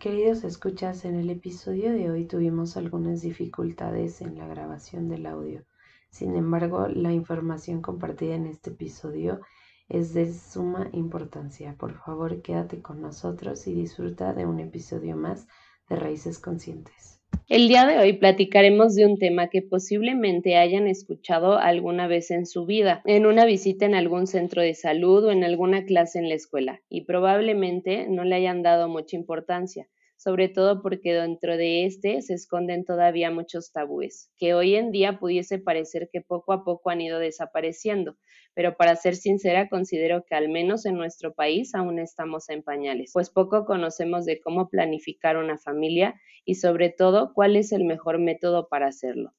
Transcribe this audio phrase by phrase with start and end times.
[0.00, 5.66] Queridos escuchas, en el episodio de hoy tuvimos algunas dificultades en la grabación del audio.
[6.08, 9.42] Sin embargo, la información compartida en este episodio
[9.90, 11.76] es de suma importancia.
[11.76, 15.46] Por favor, quédate con nosotros y disfruta de un episodio más
[15.90, 17.19] de Raíces Conscientes.
[17.50, 22.46] El día de hoy platicaremos de un tema que posiblemente hayan escuchado alguna vez en
[22.46, 26.28] su vida, en una visita en algún centro de salud o en alguna clase en
[26.28, 29.88] la escuela, y probablemente no le hayan dado mucha importancia
[30.20, 35.18] sobre todo porque dentro de este se esconden todavía muchos tabúes, que hoy en día
[35.18, 38.18] pudiese parecer que poco a poco han ido desapareciendo,
[38.52, 43.12] pero para ser sincera considero que al menos en nuestro país aún estamos en pañales,
[43.14, 48.18] pues poco conocemos de cómo planificar una familia y sobre todo cuál es el mejor
[48.18, 49.32] método para hacerlo.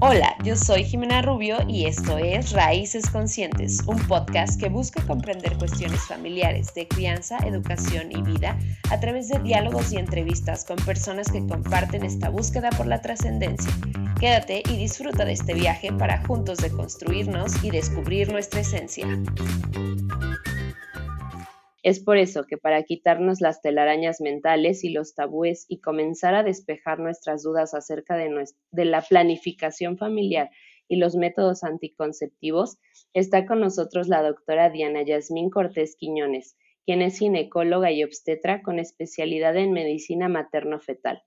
[0.00, 5.56] Hola, yo soy Jimena Rubio y esto es Raíces Conscientes, un podcast que busca comprender
[5.56, 8.58] cuestiones familiares de crianza, educación y vida
[8.90, 13.72] a través de diálogos y entrevistas con personas que comparten esta búsqueda por la trascendencia.
[14.18, 19.06] Quédate y disfruta de este viaje para juntos deconstruirnos y descubrir nuestra esencia.
[21.84, 26.42] Es por eso que para quitarnos las telarañas mentales y los tabúes y comenzar a
[26.42, 28.30] despejar nuestras dudas acerca de,
[28.86, 30.48] la planificación familiar
[30.88, 32.78] y los métodos anticonceptivos,
[33.12, 38.78] está con nosotros la doctora Diana Yasmín Cortés Quiñones, quien es ginecóloga y obstetra con
[38.78, 41.22] especialidad en medicina materno-fetal.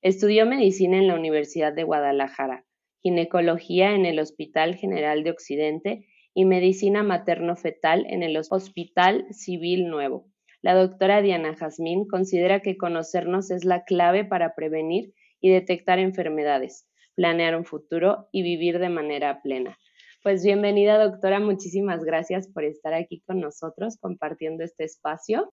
[0.00, 2.64] Estudió medicina en la Universidad de Guadalajara,
[3.02, 10.26] ginecología en el Hospital General de Occidente y Medicina Materno-Fetal en el Hospital Civil Nuevo.
[10.62, 16.86] La doctora Diana Jazmín considera que conocernos es la clave para prevenir y detectar enfermedades,
[17.14, 19.78] planear un futuro y vivir de manera plena.
[20.22, 25.52] Pues bienvenida doctora, muchísimas gracias por estar aquí con nosotros compartiendo este espacio.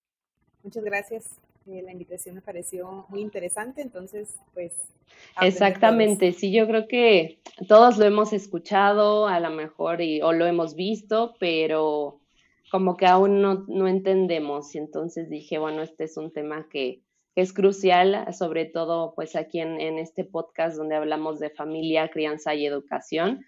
[0.62, 4.74] Muchas gracias la invitación me pareció muy interesante, entonces pues...
[5.42, 10.46] Exactamente, sí, yo creo que todos lo hemos escuchado a lo mejor y, o lo
[10.46, 12.20] hemos visto, pero
[12.72, 14.76] como que aún no, no entendemos.
[14.76, 17.02] Y entonces dije, bueno, este es un tema que,
[17.36, 22.56] es crucial, sobre todo pues aquí en, en este podcast donde hablamos de familia, crianza
[22.56, 23.46] y educación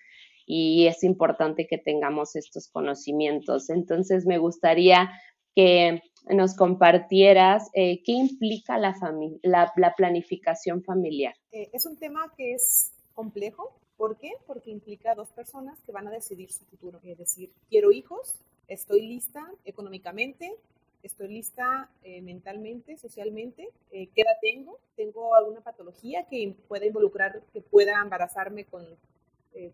[0.52, 3.70] y es importante que tengamos estos conocimientos.
[3.70, 5.12] Entonces me gustaría
[5.56, 8.96] que nos compartieras eh, qué implica la,
[9.44, 11.36] la, planificación familiar.
[11.52, 13.76] Eh, es un tema que es complejo.
[13.98, 14.32] ¿Por qué?
[14.48, 17.00] Porque implica a dos personas que van a decidir su futuro.
[17.04, 18.36] Es decir, quiero hijos,
[18.68, 20.56] estoy lista económicamente,
[21.04, 27.62] estoy lista eh, mentalmente, socialmente, qué edad tengo, tengo alguna patología que pueda involucrar, que
[27.62, 28.86] pueda embarazarme con,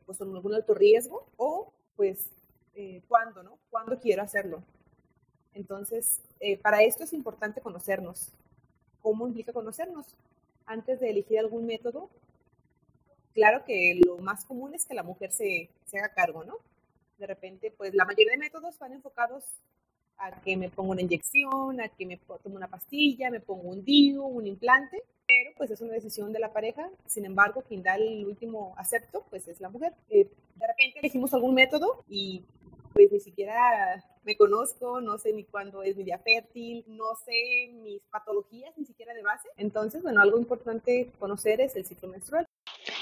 [0.06, 2.30] pues, algún alto riesgo o pues
[3.08, 3.58] cuándo, ¿no?
[3.70, 4.62] ¿Cuándo quiero hacerlo?
[5.56, 8.30] Entonces, eh, para esto es importante conocernos.
[9.02, 10.06] ¿Cómo implica conocernos?
[10.66, 12.10] Antes de elegir algún método,
[13.34, 16.58] claro que lo más común es que la mujer se, haga cargo, ¿no?
[17.18, 19.46] De repente, pues la mayoría de métodos van enfocados
[20.18, 23.86] a que me pongo una inyección, a que me tomo una pastilla, me pongo un
[23.86, 26.90] DIU, un implante, pero pues es una decisión de la pareja.
[27.06, 29.94] Sin embargo, quien da el último acepto, pues es la mujer.
[30.10, 32.44] Eh, de repente elegimos algún método y
[32.94, 37.72] pues ni siquiera me conozco, no sé ni cuándo es mi día fértil, no sé
[37.84, 39.48] mis patologías ni siquiera de base.
[39.58, 42.46] Entonces, bueno, algo importante conocer es el ciclo menstrual.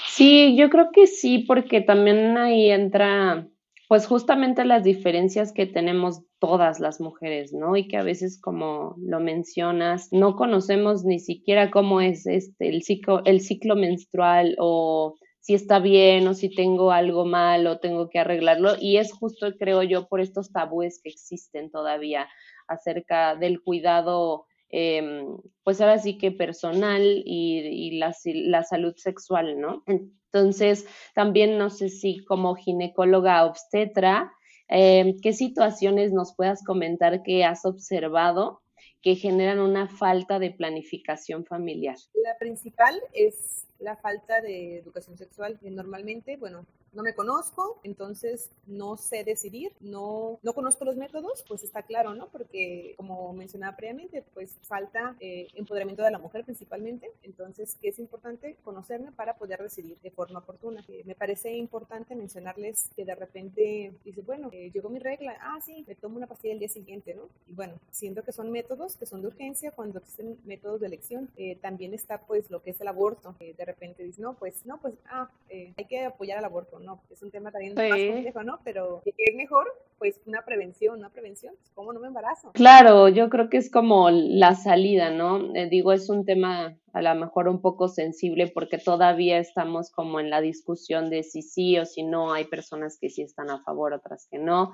[0.06, 3.48] Sí, yo creo que sí, porque también ahí entra
[3.88, 7.76] pues justamente las diferencias que tenemos todas las mujeres, ¿no?
[7.76, 12.82] Y que a veces, como lo mencionas, no conocemos ni siquiera cómo es este el
[12.82, 18.08] ciclo, el ciclo menstrual o si está bien o si tengo algo mal o tengo
[18.08, 18.76] que arreglarlo.
[18.80, 22.30] Y es justo, creo yo, por estos tabúes que existen todavía
[22.66, 29.84] acerca del cuidado, em, pues ahora sí que personal y, la, salud sexual, ¿no?
[30.32, 34.32] Entonces, también no sé si como ginecóloga obstetra,
[34.68, 38.62] em, ¿qué situaciones nos puedas comentar que has observado
[39.04, 41.96] que generan una falta de planificación familiar?
[42.14, 45.58] La principal es la falta de educación sexual.
[45.60, 51.62] Normalmente, bueno, no me conozco, entonces no sé decidir, no, no conozco los métodos, pues
[51.64, 52.28] está claro, ¿no?
[52.28, 57.98] Porque como mencionaba previamente, pues falta eh, empoderamiento de la mujer principalmente, entonces que es
[57.98, 60.84] importante conocerme para poder decidir de forma oportuna.
[60.88, 65.58] Eh, me parece importante mencionarles que de repente dice, bueno, eh, llegó mi regla, ah,
[65.64, 67.28] sí, me tomo una pastilla el día siguiente, ¿no?
[67.48, 71.28] Y bueno, siento que son métodos que son de urgencia, cuando existen métodos de elección,
[71.60, 74.94] también está pues lo que es el aborto, de repente dice, no, pues, no, pues,
[75.06, 78.58] ah, hay que apoyar al aborto, no, es un tema también más complejo, ¿no?
[78.64, 79.66] Pero es mejor,
[79.98, 82.52] pues, una prevención, una prevención, pues, ¿cómo no me embarazo?
[82.52, 85.54] Claro, yo creo que es como la salida, ¿no?
[85.54, 90.20] Eh, digo, es un tema a lo mejor un poco sensible porque todavía estamos como
[90.20, 93.62] en la discusión de si sí o si no, hay personas que sí están a
[93.62, 94.72] favor, otras que no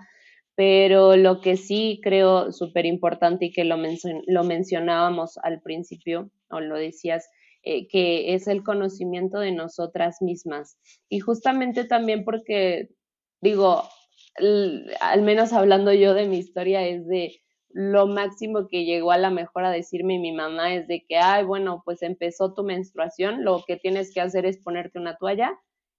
[0.60, 3.78] pero lo que sí creo súper importante y que lo,
[4.26, 7.30] lo mencionábamos al principio, o lo decías,
[7.62, 10.78] eh, que es el conocimiento de nosotras mismas.
[11.08, 12.88] Y justamente también porque,
[13.40, 13.84] digo,
[15.00, 17.40] al menos hablando yo de mi historia, es de
[17.72, 21.44] lo máximo que llegó a la mejor a decirme mi mamá es de que, ay,
[21.44, 25.56] bueno, pues empezó tu menstruación, lo que tienes que hacer es ponerte una toalla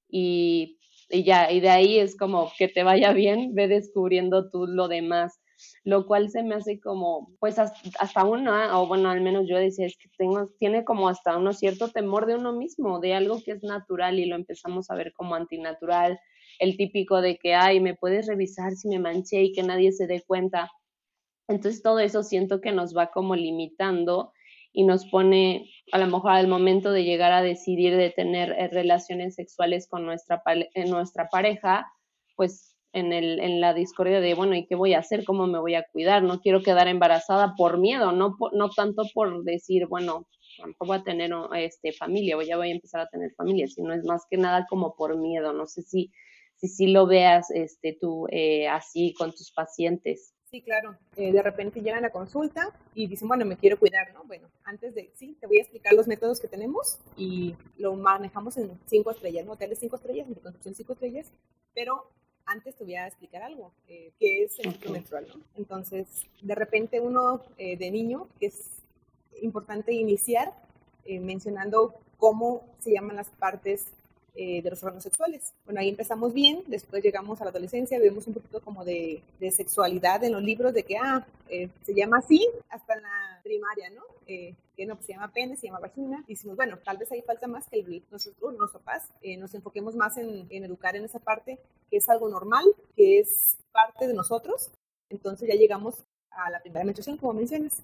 [0.09, 0.79] y,
[1.09, 4.87] y ya, y de ahí es como que te vaya bien, ve descubriendo tú lo
[4.87, 5.39] demás
[5.83, 9.85] lo cual se me hace como, pues hasta uno, o bueno, al menos yo decía,
[9.85, 13.51] es que tengo, tiene como hasta uno cierto temor de uno mismo, de algo que
[13.51, 16.19] es natural y lo empezamos a ver como antinatural,
[16.59, 20.07] el típico de que, ay, me puedes revisar si me manché y que nadie se
[20.07, 20.69] dé cuenta.
[21.47, 24.31] Entonces todo eso siento que nos va como limitando
[24.73, 28.69] y nos pone a lo mejor al momento de llegar a decidir de tener eh,
[28.69, 31.91] relaciones sexuales con nuestra, eh, nuestra pareja,
[32.35, 35.23] pues en, el, en la discordia de, bueno, ¿y qué voy a hacer?
[35.25, 36.23] ¿Cómo me voy a cuidar?
[36.23, 40.27] No quiero quedar embarazada por miedo, no, no tanto por decir, bueno,
[40.57, 43.93] tampoco voy a tener este, familia o ya voy a empezar a tener familia, sino
[43.93, 45.53] es más que nada como por miedo.
[45.53, 46.11] No sé si
[46.61, 50.33] si, si lo veas este, tú eh, así con tus pacientes.
[50.51, 50.97] Sí, claro.
[51.15, 54.23] Eh, de repente llegan a consulta y dicen, bueno, me quiero cuidar, ¿no?
[54.25, 58.57] Bueno, antes de, sí, te voy a explicar los métodos que tenemos y lo manejamos
[58.57, 59.53] en cinco estrellas, ¿no?
[59.53, 61.31] Hoteles cinco estrellas, en construcción cinco estrellas,
[61.73, 62.11] pero
[62.51, 65.41] antes te voy a explicar algo, eh, que es el ciclo menstrual, ¿no?
[65.57, 68.69] Entonces, de repente uno eh, de niño, que es
[69.41, 70.53] importante iniciar
[71.05, 73.87] eh, mencionando cómo se llaman las partes
[74.33, 75.53] eh, de los órganos sexuales.
[75.65, 80.23] Bueno, ahí empezamos bien, después llegamos a la adolescencia, vemos un poquito como de, sexualidad
[80.23, 84.03] en los libros, de que, ah, eh, se llama así, hasta en la primaria, ¿no?
[84.27, 86.23] Eh, que no, pues se llama pene, se llama vagina.
[86.27, 89.95] Y decimos, bueno, tal vez ahí falta más que el, nosotros, los papás, nos enfoquemos
[89.95, 92.63] más en, en educar en esa parte, que es algo normal,
[92.95, 94.71] que es parte de nosotros.
[95.09, 97.81] Entonces ya llegamos a la primera menstruación, como mencionas.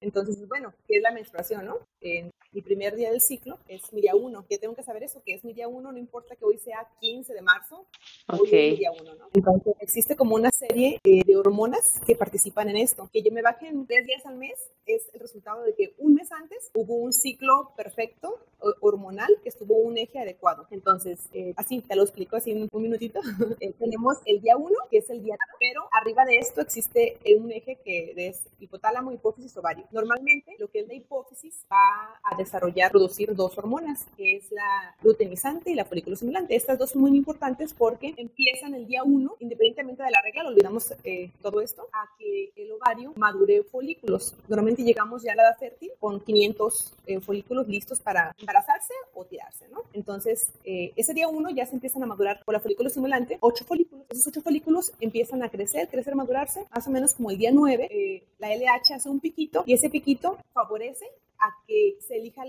[0.00, 1.78] Entonces, bueno, ¿qué es la menstruación, no?
[2.00, 4.46] En mi primer día del ciclo es mi día 1.
[4.48, 5.22] ¿Qué tengo que saber eso?
[5.24, 7.86] Que es mi día 1, no importa que hoy sea 15 de marzo,
[8.26, 9.28] hoy es mi día 1, ¿no?
[9.34, 13.08] Entonces, existe como una serie eh, de hormonas que participan en esto.
[13.12, 16.14] Que yo me baje en tres días al mes es el resultado de que un
[16.14, 18.38] mes antes hubo un ciclo perfecto
[18.80, 20.66] hormonal que estuvo un eje adecuado.
[20.70, 23.20] Entonces, eh, así, te lo explico así en un minutito.
[23.60, 27.50] Eh, tenemos el día 1, que es el día, pero arriba de esto existe un
[27.52, 29.84] eje que es hipotálamo, hipófisis, ovario.
[29.90, 31.89] Normalmente, lo que es la hipófisis va
[32.22, 36.54] a desarrollar, producir dos hormonas, que es la luteinizante y la folículo estimulante.
[36.54, 40.50] Estas dos son muy importantes porque empiezan el día 1, independientemente de la regla, lo
[40.50, 44.34] olvidamos eh, todo esto, a que el ovario madure folículos.
[44.48, 49.24] Normalmente llegamos ya a la edad fértil con 500 eh, folículos listos para embarazarse o
[49.24, 49.82] tirarse, ¿no?
[49.92, 53.64] Entonces, eh, ese día 1 ya se empiezan a madurar por la folículo estimulante, 8
[53.64, 54.06] folículos.
[54.10, 58.22] Esos 8 folículos empiezan a crecer, crecer, madurarse, más o menos como el día 9,
[58.38, 61.06] la LH hace un piquito y ese piquito favorece
[61.40, 62.42] a que se elija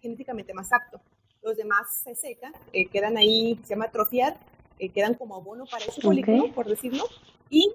[0.00, 1.00] genéticamente más apto.
[1.42, 4.38] Los demás se secan, eh, quedan ahí, se llama atrofiar,
[4.78, 7.04] eh, quedan como abono para ese folículo, por decirlo,
[7.50, 7.72] y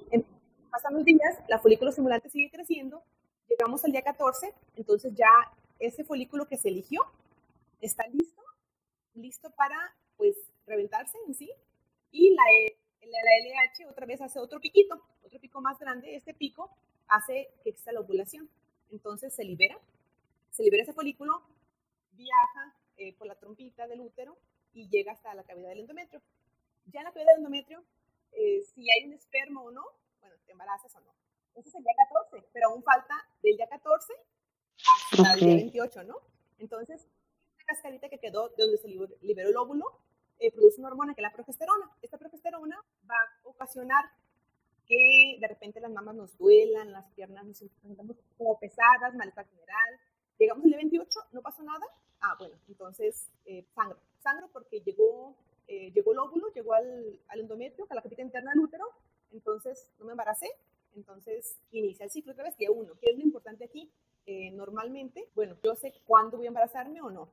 [0.71, 3.04] pasan los días, la folículo estimulante sigue creciendo,
[3.50, 5.30] llegamos al día 14, entonces ya
[5.80, 7.01] ese folículo que se eligió
[7.81, 8.41] está listo,
[9.15, 9.77] listo para
[10.17, 11.51] pues reventarse en sí,
[12.12, 16.34] y la, e, la, LH otra vez hace otro piquito, otro pico más grande, este
[16.34, 16.70] pico
[17.08, 18.50] hace que exista la ovulación,
[18.91, 19.77] entonces se libera,
[20.57, 21.43] se libera ese folículo,
[22.13, 24.35] viaja eh, por la trompita del útero
[24.73, 26.19] y llega hasta la cavidad del endometrio.
[26.87, 27.83] Ya en la cavidad del endometrio,
[28.31, 29.85] eh, si hay un esperma o no,
[30.19, 31.13] bueno, te embarazas o no.
[31.53, 34.13] Ese es el día 14, pero aún falta del día 14
[35.13, 36.21] hasta el día 28, ¿no?
[36.57, 37.07] Entonces,
[37.51, 38.87] esta cascarita que quedó de donde se
[39.21, 39.85] liberó el óvulo
[40.39, 41.91] eh, produce una hormona que es la progesterona.
[42.01, 44.05] Esta progesterona va a ocasionar
[44.87, 49.99] que de repente las mamas nos duelan, las piernas nos sintamos como pesadas, malestar general,
[50.38, 51.86] Llegamos el día 28, no pasó nada.
[52.22, 53.98] Ah, bueno, entonces eh, sangro.
[54.20, 55.36] Sangro porque llegó,
[55.67, 58.86] eh, llegó el óvulo, llegó al, al endometrio, a la capita interna del útero,
[59.32, 60.48] entonces no me embaracé,
[60.96, 62.94] entonces inicia el ciclo otra vez, día 1.
[63.00, 63.91] ¿Qué es lo importante aquí?
[64.25, 67.29] Eh, normalmente, bueno, yo sé cuándo voy a embarazarme o no.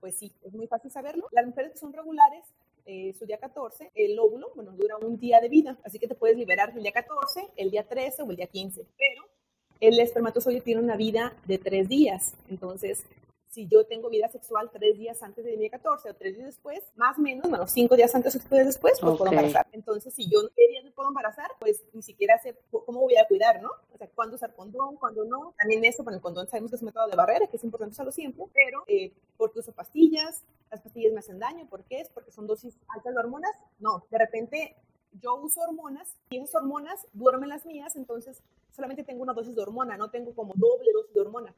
[0.00, 1.26] Pues sí, es muy fácil saberlo.
[1.32, 2.44] Las mujeres que son regulares,
[2.84, 6.14] eh, su día 14, el óvulo, bueno, dura un día de vida, así que te
[6.14, 9.26] puedes liberar el día 14, el día 13 o el día 15, pero
[9.80, 12.34] el espermatozoide tiene una vida de tres días.
[12.48, 13.04] Entonces,
[13.56, 16.82] si yo tengo vida sexual tres días antes de mi 14 o tres días después,
[16.94, 19.66] más o menos, bueno, cinco días antes o tres después, pues puedo embarazar.
[19.72, 23.62] Entonces, si yo días me puedo embarazar, pues ni siquiera sé cómo voy a cuidar,
[23.62, 23.70] ¿no?
[23.94, 25.54] O sea, cuándo usar condón, cuándo no.
[25.56, 27.92] También eso, con el condón sabemos que es un método de barrera, que es importante
[27.92, 32.00] usarlo siempre, pero eh, porque uso pastillas, las pastillas me hacen daño, ¿por qué?
[32.00, 33.52] Es porque son dosis altas de hormonas.
[33.78, 34.76] No, de repente
[35.22, 39.62] yo uso hormonas y esas hormonas duermen las mías, entonces solamente tengo una dosis de
[39.62, 41.54] hormona, no tengo como doble dosis de hormona.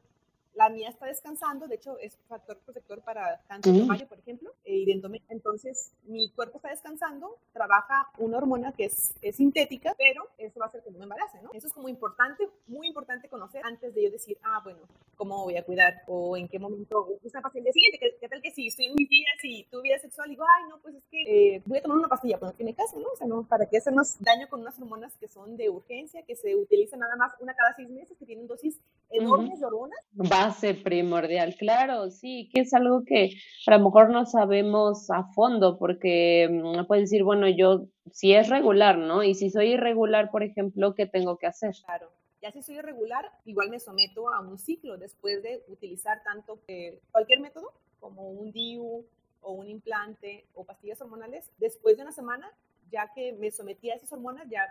[0.58, 4.50] La mía está descansando, de hecho es factor protector para cáncer de mayo, por ejemplo,
[4.64, 4.84] e
[5.28, 10.66] Entonces, mi cuerpo está descansando, trabaja una hormona que es, es, sintética, pero eso va
[10.66, 11.50] a hacer que no me embarace, ¿no?
[11.52, 14.80] Eso es como importante, muy importante conocer antes de yo decir, ah, bueno,
[15.14, 16.02] ¿cómo voy a cuidar?
[16.08, 18.96] O en qué momento, una pastilla el día siguiente, ¿qué, tal que si estoy en
[18.96, 21.22] mis días y tu vida sexual, digo, ay, no, pues es que
[21.54, 23.10] eh, voy a tomar una pastilla, pues no tiene caso, ¿no?
[23.10, 26.34] O sea, no, ¿para qué hacernos daño con unas hormonas que son de urgencia, que
[26.34, 28.76] se utilizan nada más una cada seis meses, que tienen dosis
[29.10, 29.98] enormes hormonas?
[30.12, 33.30] base primordial, claro, sí, que es algo que
[33.66, 38.48] a lo mejor no sabemos a fondo, porque mm, puedes decir, bueno, yo si es
[38.48, 39.22] regular, ¿no?
[39.22, 41.74] Y si soy irregular, por ejemplo, ¿qué tengo que hacer?
[41.84, 42.10] Claro.
[42.40, 47.00] Ya si soy irregular, igual me someto a un ciclo después de utilizar tanto que
[47.10, 49.04] cualquier método, como un DIU
[49.40, 52.48] o un implante o pastillas hormonales, después de una semana,
[52.90, 54.62] ya que me sometí a esas hormonas, ya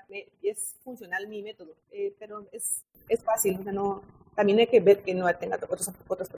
[0.42, 1.76] es funcional mi método.
[1.92, 4.02] Eh, pero es, es fácil, o sea, no,
[4.38, 5.90] también hay que ver que no tenga otros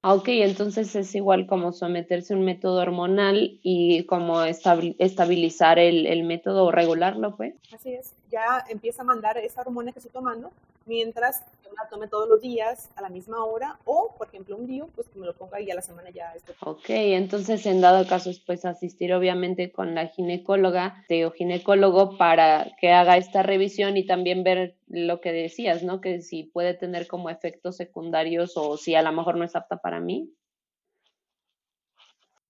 [0.02, 6.08] ah, Ok, entonces es igual como someterse a un método hormonal y como estabilizar el,
[6.08, 7.56] el método o regularlo, pues.
[7.74, 10.50] Así es, ya empieza a mandar esa hormona que estoy tomando
[10.90, 14.66] mientras yo la tome todos los días a la misma hora o, por ejemplo, un
[14.66, 16.56] día, pues que me lo ponga y a la semana ya estoy.
[16.66, 22.92] Ok, entonces en dado caso, pues asistir obviamente con la ginecóloga o ginecólogo para que
[22.92, 26.02] haga esta revisión y también ver lo que decías, ¿no?
[26.02, 29.78] Que si puede tener como efectos secundarios o si a lo mejor no es apta
[29.78, 30.34] para mí.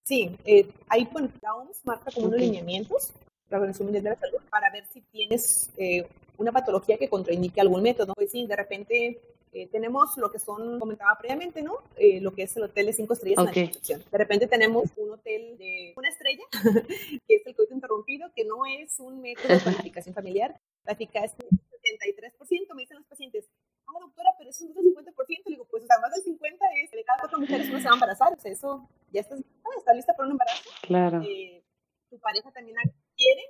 [0.04, 3.14] Sí, eh, ahí pues, la OMS marca como unos lineamientos,
[3.50, 7.62] la Organización Mundial de la Salud, para ver si tienes eh, una patología que contraindique
[7.62, 8.14] algún método.
[8.16, 11.78] Pues sí, de repente eh, tenemos lo que son, comentaba previamente, ¿no?
[11.98, 13.52] Eh, lo que es el hotel de cinco estrellas en la.
[14.12, 16.44] De repente tenemos un hotel de una estrella,
[17.28, 20.60] que es el coito interrumpido, que no es un método de planificación familiar.
[20.84, 21.58] La eficacia es
[22.00, 23.46] 73%, me dicen los pacientes.
[23.90, 25.44] Ah, doctora, pero eso es un 50%.
[25.46, 27.86] Le digo, pues, o sea, más del 50% es de cada cuatro mujeres uno se
[27.86, 28.34] va a embarazar.
[28.34, 30.70] O sea, eso ya está, está lista para un embarazo.
[30.84, 31.22] Claro.
[31.24, 31.64] Eh,
[32.10, 32.78] tu pareja también
[33.16, 33.44] quiere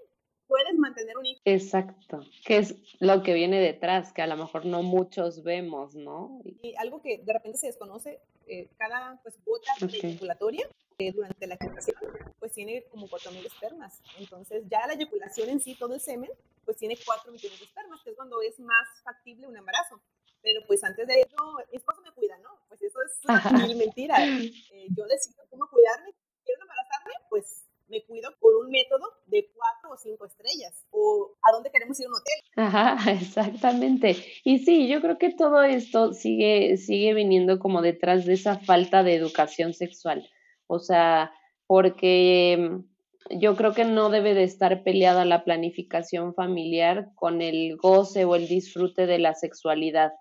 [0.49, 1.39] puedes mantener un hijo.
[1.45, 6.41] Exacto, que es lo que viene detrás, que a lo mejor no muchos vemos, ¿no?
[6.43, 10.67] Y algo que de repente se desconoce, eh, cada pues, gota eyaculatoria
[10.97, 11.95] eh, durante la gestación,
[12.39, 14.01] pues tiene como 4.000 espermas.
[14.17, 16.31] Entonces ya la eyaculación en sí, todo el semen,
[16.65, 20.01] pues tiene 4 millones de espermas, que es cuando es más factible un embarazo.
[20.41, 22.49] Pero pues antes de eso, mi esposo me cuida, ¿no?
[22.67, 24.15] Pues eso es una mentira.
[24.25, 26.13] Eh, yo decido cómo cuidarme.
[26.45, 27.13] ¿Quiero embarazarme?
[27.29, 31.99] Pues me cuido con un método de cuatro o cinco estrellas o a dónde queremos
[31.99, 32.39] ir a un hotel.
[32.55, 34.15] Ajá, exactamente.
[34.43, 39.03] Y sí, yo creo que todo esto sigue, sigue viniendo como detrás de esa falta
[39.03, 40.29] de educación sexual.
[40.67, 41.33] O sea,
[41.65, 47.75] porque mm, yo creo que no debe de estar peleada la planificación familiar con el
[47.77, 50.11] goce o el disfrute de la sexualidad.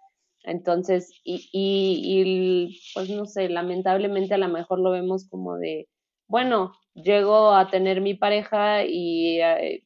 [0.49, 5.89] Entonces, y, y, y pues no sé, lamentablemente a lo mejor lo vemos como de,
[6.27, 9.85] bueno, llego a tener mi pareja y, eh,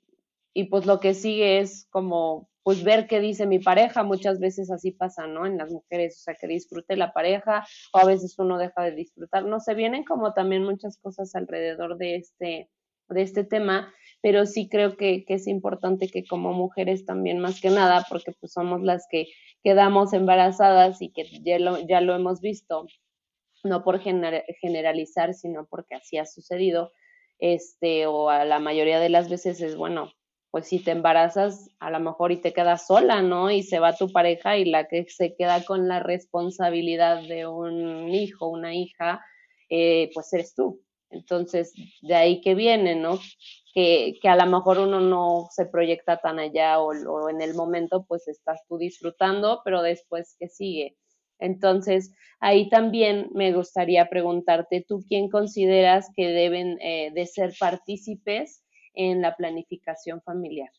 [0.55, 4.71] y pues lo que sigue es como pues ver qué dice mi pareja, muchas veces
[4.71, 5.47] así pasa, ¿no?
[5.47, 8.93] En las mujeres, o sea, que disfrute la pareja o a veces uno deja de
[8.93, 12.71] disfrutar, no se vienen como también muchas cosas alrededor de este,
[13.09, 13.93] de este tema,
[14.23, 18.53] pero sí creo que, es importante que como mujeres también más que nada, porque pues
[18.53, 19.27] somos las que
[19.63, 22.87] quedamos embarazadas y que ya lo, ya lo hemos visto,
[23.65, 26.93] no por generalizar, sino porque así ha sucedido,
[27.41, 30.13] este, o a la mayoría de las veces es, bueno,
[30.53, 33.51] pues si te embarazas, a lo mejor y te quedas sola, ¿no?
[33.51, 38.09] Y se va tu pareja y la que se queda con la responsabilidad de un
[38.11, 39.25] hijo, una hija,
[39.69, 40.81] eh, pues eres tú.
[41.13, 43.19] Entonces, de ahí que viene, ¿no?
[43.75, 48.05] Que, que, a lo mejor uno no se proyecta tan allá o, en el momento,
[48.07, 50.97] pues estás tú disfrutando, pero después, ¿qué sigue?
[51.39, 58.63] Entonces, ahí también me gustaría preguntarte, ¿tú quién consideras que deben eh, de ser partícipes
[58.95, 60.71] en la planificación familiar?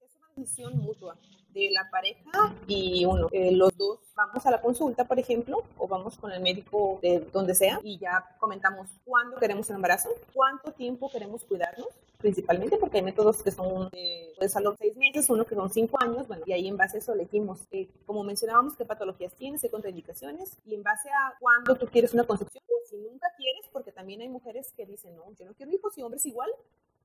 [0.00, 1.18] Es una decisión mutua.
[1.54, 5.86] De la pareja y uno, eh, los dos vamos a la consulta, por ejemplo, o
[5.86, 10.72] vamos con el médico de donde sea y ya comentamos cuándo queremos el embarazo, cuánto
[10.72, 11.88] tiempo queremos cuidarnos,
[12.18, 15.70] principalmente porque hay métodos que son de pues, a los seis meses, uno que son
[15.70, 19.32] cinco años, bueno, y ahí en base a eso elegimos, eh, como mencionábamos, qué patologías
[19.34, 23.28] tienes, qué contraindicaciones, y en base a cuándo tú quieres una concepción, o si nunca
[23.36, 26.50] quieres, porque también hay mujeres que dicen, no, yo no quiero hijos y hombres igual,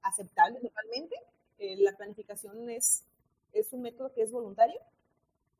[0.01, 1.15] aceptable totalmente,
[1.59, 3.05] eh, la planificación es,
[3.53, 4.79] es un método que es voluntario,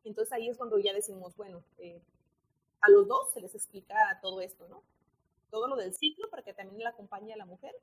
[0.04, 2.02] entonces ahí es cuando ya decimos, bueno, eh,
[2.82, 4.84] a los dos se les explica todo esto, ¿no?
[5.50, 7.74] Todo lo del ciclo para que también la acompañe a la mujer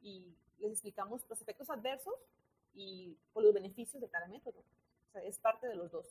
[0.00, 2.14] y les explicamos los efectos adversos
[2.74, 4.58] y los beneficios de cada método.
[5.08, 6.06] O sea, es parte de los dos.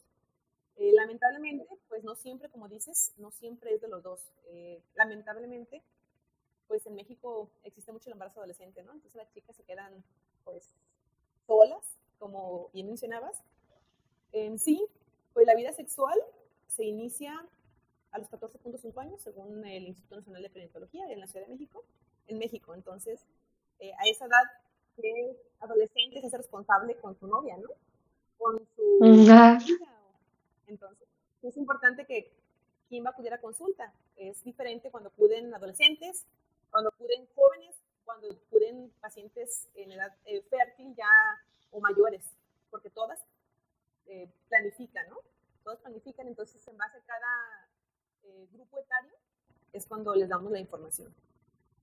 [0.77, 4.31] Eh, lamentablemente, pues no siempre, como dices, no siempre es de los dos.
[4.45, 5.83] Eh, lamentablemente,
[6.67, 8.93] pues en México existe mucho el embarazo adolescente, ¿no?
[8.93, 10.03] Entonces las chicas se quedan,
[10.43, 10.73] pues,
[11.47, 11.83] solas,
[12.19, 13.41] como bien mencionabas.
[14.31, 14.85] En sí,
[15.33, 16.17] pues la vida sexual
[16.67, 17.33] se inicia
[18.11, 21.83] a los 14.5 años, según el Instituto Nacional de Perinatología en la Ciudad de México,
[22.27, 22.73] en México.
[22.73, 23.21] Entonces,
[23.79, 24.43] eh, a esa edad,
[24.95, 27.69] que adolescente se hace responsable con su novia, ¿no?
[28.37, 29.59] Con su hija.
[30.67, 31.07] Entonces,
[31.43, 32.33] es importante que
[32.89, 33.93] quién va a acudir a consulta.
[34.15, 36.25] Es diferente cuando acuden adolescentes,
[36.71, 41.05] cuando acuden jóvenes, cuando acuden pacientes en edad eh, fértil ya
[41.71, 42.23] o mayores,
[42.69, 43.19] porque todas
[44.07, 45.17] eh, planifican, ¿no?
[45.63, 47.69] Todos planifican, entonces en base a cada
[48.23, 49.13] eh, grupo etario
[49.73, 51.13] es cuando les damos la información.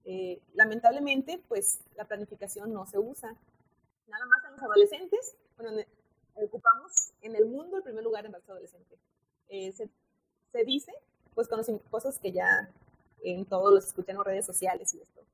[0.05, 3.37] Eh, lamentablemente, pues la planificación no se usa.
[4.07, 5.83] Nada más en los adolescentes, bueno,
[6.35, 8.97] ocupamos en el mundo el primer lugar en embarazo adolescente.
[9.49, 9.88] Se,
[10.50, 10.93] se, dice,
[11.35, 12.69] pues conocen cosas que ya
[13.23, 15.25] en todos los escuchan en redes sociales y esto.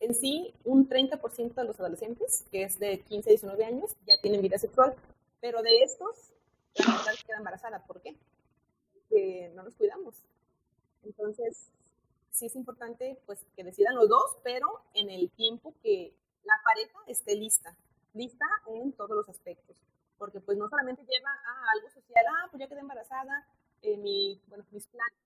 [0.00, 4.20] En sí, un 30% de los adolescentes, que es de 15 a 19 años, ya
[4.20, 4.94] tienen vida sexual.
[5.40, 6.32] Pero de estos,
[6.74, 7.86] la mitad queda embarazada.
[7.86, 8.16] ¿Por qué?
[8.94, 10.14] Porque no nos cuidamos.
[11.04, 11.70] Entonces,
[12.30, 16.14] sí es importante pues que decidan los dos, pero en el tiempo que
[16.44, 17.76] la pareja esté lista,
[18.14, 19.76] lista en todos los aspectos.
[20.18, 23.46] Porque pues no solamente lleva a algo social, ah, pues ya quedé embarazada,
[23.82, 25.18] eh, mi, bueno, mis planes,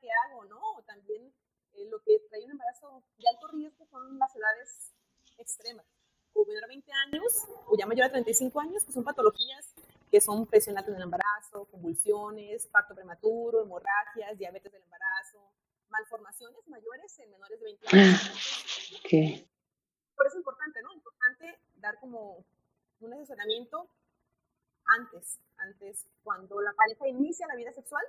[0.00, 0.44] ¿qué hago?
[0.44, 1.32] No, también
[1.74, 4.92] eh, lo que trae un embarazo de alto riesgo son las edades
[5.38, 5.86] extremas
[6.32, 9.74] o menor a 20 años, o ya mayor a 35 años, que son patologías
[10.10, 15.38] que son presión alta en el embarazo, convulsiones, parto prematuro, hemorragias, diabetes del embarazo,
[15.88, 19.00] malformaciones mayores en menores de 20 años.
[19.04, 19.48] Okay.
[20.16, 20.92] Por eso es importante, ¿no?
[20.92, 22.44] Importante dar como
[23.00, 23.88] un asesoramiento
[24.84, 28.04] antes, antes, cuando la pareja inicia la vida sexual,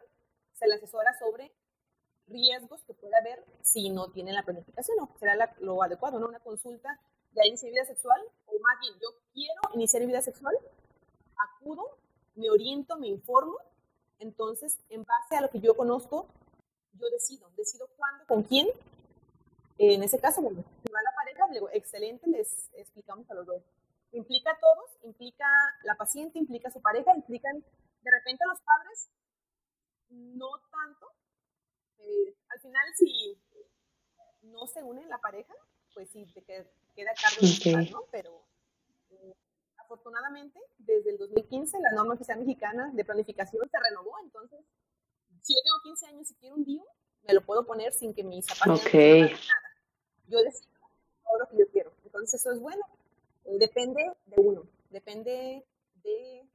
[0.54, 1.52] se le asesora sobre
[2.28, 6.28] riesgos que puede haber si no tiene la planificación, o será lo adecuado, ¿no?
[6.28, 7.00] Una consulta
[7.34, 10.56] ya inicié vida sexual, o más bien yo quiero iniciar vida sexual,
[11.38, 11.98] acudo,
[12.36, 13.58] me oriento, me informo,
[14.20, 16.28] entonces en base a lo que yo conozco,
[16.94, 18.68] yo decido, decido cuándo, con quién.
[19.78, 23.64] En ese caso, bueno, si va la pareja, digo, excelente, les explicamos a los dos.
[24.12, 25.46] Implica a todos, implica
[25.84, 27.64] la paciente, implica a su pareja, implican
[28.02, 29.10] de repente a los padres,
[30.10, 31.08] no tanto.
[32.04, 33.38] Eh, al final, si
[34.44, 35.54] no se une la pareja,
[35.94, 36.42] pues sí, te
[36.96, 37.90] queda cargo okay.
[37.92, 38.04] ¿no?
[38.12, 38.44] Pero
[39.10, 39.36] eh,
[39.78, 44.60] afortunadamente, desde el 2015, la norma oficial mexicana de planificación se renovó, entonces,
[45.42, 46.84] si yo tengo 15 años y quiero un DIU,
[47.24, 49.22] me lo puedo poner sin que mis zapatos okay.
[49.22, 49.70] nada.
[50.28, 50.72] Yo decido
[51.24, 51.92] todo lo que yo quiero.
[52.04, 52.82] Entonces, eso es bueno.
[53.46, 55.64] Eh, depende de uno, depende
[56.04, 56.46] de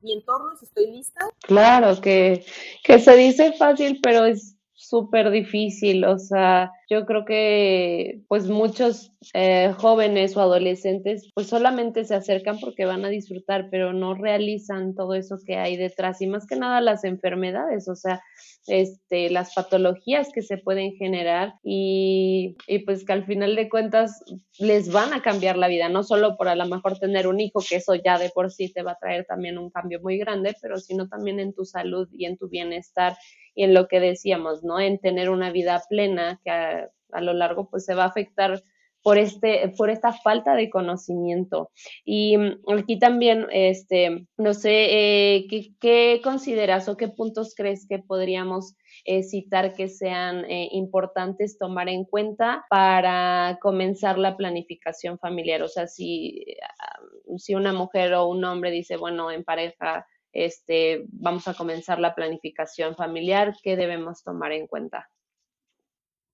[0.00, 1.28] mi entorno, si estoy lista.
[1.40, 2.44] Claro, que,
[2.84, 9.12] que se dice fácil, pero es súper difícil, o sea, yo creo que pues muchos
[9.34, 14.94] eh, jóvenes o adolescentes pues solamente se acercan porque van a disfrutar, pero no realizan
[14.94, 18.22] todo eso que hay detrás y más que nada las enfermedades, o sea,
[18.66, 24.22] este, las patologías que se pueden generar y, y pues que al final de cuentas
[24.58, 27.60] les van a cambiar la vida, no solo por a lo mejor tener un hijo,
[27.68, 30.54] que eso ya de por sí te va a traer también un cambio muy grande,
[30.62, 33.16] pero sino también en tu salud y en tu bienestar
[33.54, 34.78] y en lo que decíamos, ¿no?
[34.78, 36.77] En tener una vida plena que
[37.12, 38.62] a, lo largo pues se va a afectar
[39.02, 41.70] por, este, por esta falta de conocimiento.
[42.04, 45.46] Y mm, aquí también, este, no sé, eh,
[45.80, 51.88] ¿qué, consideras o qué puntos crees que podríamos eh, citar que sean eh, importantes tomar
[51.88, 55.62] en cuenta para comenzar la planificación familiar?
[55.62, 56.44] O sea, si,
[56.80, 57.00] ah,
[57.36, 62.14] si una mujer o un hombre dice, bueno, en pareja este, vamos a comenzar la
[62.14, 65.10] planificación familiar, ¿qué debemos tomar en cuenta?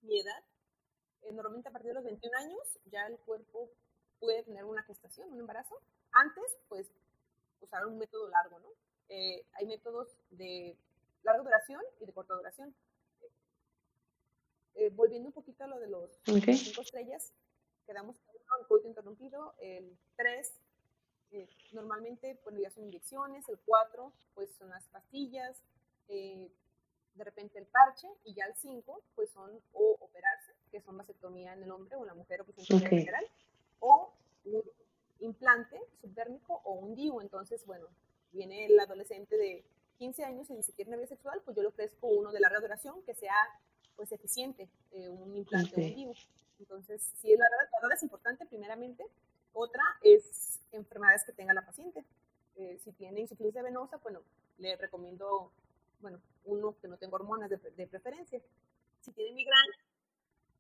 [0.03, 0.54] Mi edad, eh,
[1.33, 3.71] normalmente a partir de los 21 años ya el cuerpo
[4.21, 5.81] puede tener una gestación, un embarazo.
[6.13, 6.87] Antes, pues,
[7.61, 8.69] usar un método largo, ¿no?
[9.09, 10.77] Eh, hay métodos de
[11.23, 12.75] larga duración y de corta duración.
[14.75, 17.33] Eh, volviendo un poquito a lo de los cinco estrellas,
[17.87, 20.53] quedamos con el coito interrumpido, el 3
[21.31, 25.57] eh, normalmente pues ya son inyecciones, el 4 pues son las pastillas,
[26.09, 26.51] eh,
[27.15, 31.53] de repente el parche y ya el 5 pues son o operarse, que son vasectomía
[31.53, 33.25] en el hombre o en la mujer o pues en general,
[33.79, 34.13] o
[34.45, 34.61] un
[35.21, 37.21] implante subdérmico o un DIU.
[37.21, 37.87] Entonces, bueno,
[38.33, 39.65] viene el adolescente de
[39.99, 42.59] 15 años y dice que tiene vida sexual, pues yo le ofrezco uno de larga
[42.59, 43.37] duración que sea
[43.95, 46.13] pues eficiente, eh, un implante o un DIU.
[46.59, 47.47] Entonces, sí, la
[47.81, 49.05] verdad, es importante primeramente.
[49.53, 52.05] Otra es enfermedades que tenga la paciente.
[52.57, 54.23] Eh, si tiene insuficiencia venosa, bueno,
[54.59, 55.53] le recomiendo,
[56.01, 58.41] bueno, uno que no tenga hormonas de, preferencia.
[59.03, 59.79] Si tiene migraña,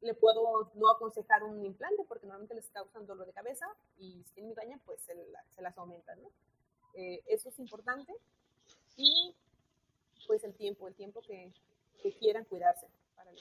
[0.05, 3.67] le puedo no aconsejar un implante porque normalmente les causan dolor de cabeza
[3.99, 5.15] y si tiene migraña, pues se,
[5.63, 6.31] las aumenta, ¿no?
[6.95, 8.13] Eh, eso es importante.
[8.97, 9.35] Y
[10.27, 11.51] pues el tiempo, el tiempo que,
[12.21, 12.87] quieran cuidarse.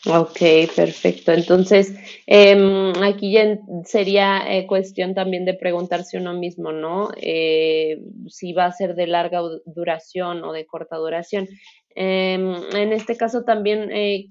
[0.08, 0.39] Ok,
[0.73, 1.34] perfecto.
[1.34, 1.93] Entonces,
[2.26, 7.10] em, aquí ya sería eh, cuestión también de preguntarse uno mismo, ¿no?
[7.17, 7.99] Eh,
[8.30, 11.49] si va a ser de larga duración o de corta duración.
[11.93, 14.30] Em, en este caso también, eh,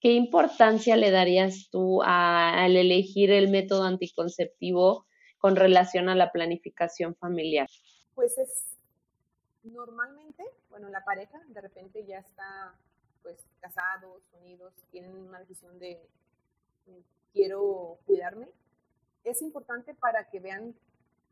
[0.00, 5.06] ¿qué importancia le darías tú al elegir el método anticonceptivo
[5.38, 7.68] con relación a la planificación familiar?
[8.14, 8.76] Pues es
[9.62, 12.74] normalmente, bueno, la pareja de repente ya está
[13.22, 15.92] pues casados, unidos, tienen una decisión de
[16.86, 18.48] eh, quiero cuidarme,
[19.24, 20.74] es importante para que vean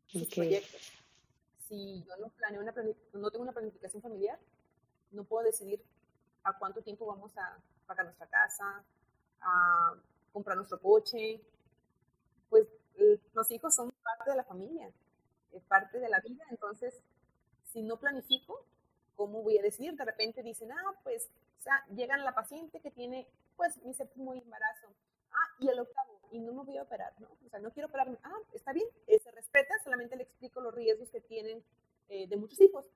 [0.07, 0.93] sus proyectos.
[1.69, 2.75] Si yo no planeo una
[3.15, 4.39] no tengo una planificación familiar,
[5.11, 5.83] no puedo decidir
[6.43, 8.85] a cuánto tiempo vamos a pagar nuestra casa,
[9.41, 9.95] a
[10.33, 11.41] comprar nuestro coche.
[12.51, 12.67] Pues
[13.35, 14.91] los hijos son parte de la familia,
[15.53, 16.95] es parte de la vida, entonces
[17.73, 18.65] si no planifico,
[19.17, 19.95] ¿cómo voy a decidir?
[19.95, 24.33] De repente dicen, ah, pues o sea, llegan la paciente que tiene, pues, mi séptimo
[24.35, 24.87] embarazo.
[25.33, 27.29] Ah, y el octavo, y no me voy a operar, ¿no?
[27.45, 28.19] O sea, no quiero operarme.
[28.23, 31.65] Ah, está bien, eh, se respeta, solamente le explico los riesgos que tienen
[32.09, 32.87] eh, de muchos hijos.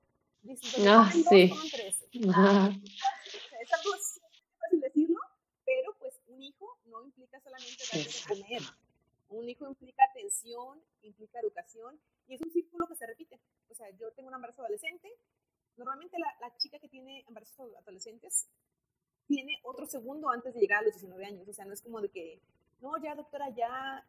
[0.41, 1.53] Dicen, ah, sí.
[2.33, 3.93] Ah, es algo
[4.71, 5.19] fácil decirlo,
[5.65, 8.61] pero pues un hijo no implica solamente darle de comer.
[9.29, 13.39] Un hijo implica atención, implica educación, y es un círculo que se repite.
[13.69, 15.09] O sea, yo tengo un embarazo adolescente,
[15.77, 18.47] Normalmente la, la chica que tiene embarazos adolescentes
[19.27, 21.47] tiene otro segundo antes de llegar a los 19 años.
[21.47, 22.39] O sea, no es como de que,
[22.81, 24.05] no, ya doctora, ya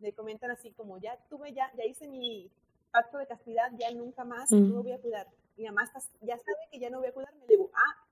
[0.00, 2.50] me comentan así como, ya tuve, ya, ya hice mi
[2.90, 5.28] pacto de castidad, ya nunca más, no voy a cuidar.
[5.56, 5.90] Mi mamá
[6.20, 7.34] ya sabe que ya no voy a cuidar.
[7.36, 8.06] Me digo, ah,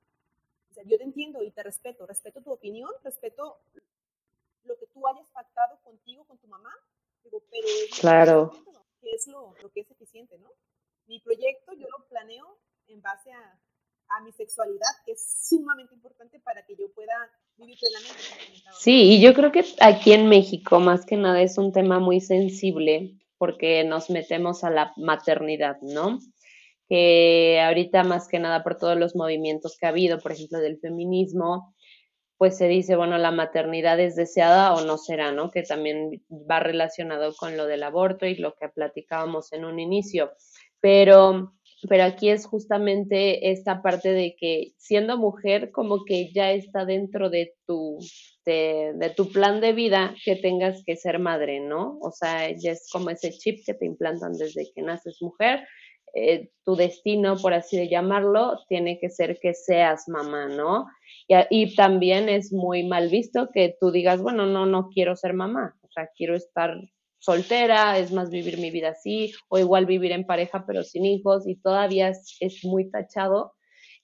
[0.86, 3.58] yo te entiendo y te respeto, respeto tu opinión, respeto
[4.64, 6.72] lo que tú hayas pactado contigo, con tu mamá.
[7.24, 7.68] Digo, pero
[8.00, 8.52] claro.
[9.00, 10.50] ¿qué es lo, lo que es eficiente, no?
[11.06, 13.58] Mi proyecto yo lo planeo en base a,
[14.24, 17.14] mi sexualidad, que es sumamente importante para que yo pueda
[17.56, 18.20] vivir plenamente.
[18.76, 22.20] Sí, y yo creo que aquí en México más que nada es un tema muy
[22.20, 26.18] sensible porque nos metemos a la maternidad, ¿no?
[26.90, 30.78] Que ahorita más que nada por todos los movimientos que ha habido, por ejemplo, del
[30.78, 31.74] feminismo,
[32.36, 35.50] pues se dice, bueno, la maternidad es deseada o no será, ¿no?
[35.50, 40.32] Que también va relacionado con lo del aborto y lo que platicábamos en un inicio.
[40.80, 41.54] Pero
[41.88, 47.30] pero aquí es justamente esta parte de que siendo mujer como que ya está dentro
[47.30, 47.98] de tu,
[48.44, 51.98] de, tu plan de vida que tengas que ser madre, ¿no?
[52.02, 55.66] O sea, ya es como ese chip que te implantan desde que naces mujer.
[56.14, 60.86] Eh, tu destino, por así de llamarlo, tiene que ser que seas mamá, ¿no?
[61.28, 65.76] Y, también es muy mal visto que tú digas, bueno, no, no quiero ser mamá,
[65.82, 66.76] o sea, quiero estar
[67.18, 71.46] soltera, es más vivir mi vida así, o igual vivir en pareja pero sin hijos,
[71.46, 73.52] y todavía es, muy tachado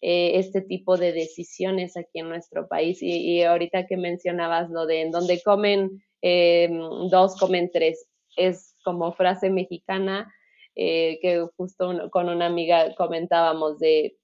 [0.01, 2.99] eh, este tipo de decisiones aquí en nuestro país.
[3.03, 6.79] Y, ahorita que mencionabas lo de en donde comen em,
[7.11, 10.33] dos, comen tres, es como frase mexicana
[10.77, 14.17] eh, que justo con una amiga comentábamos de,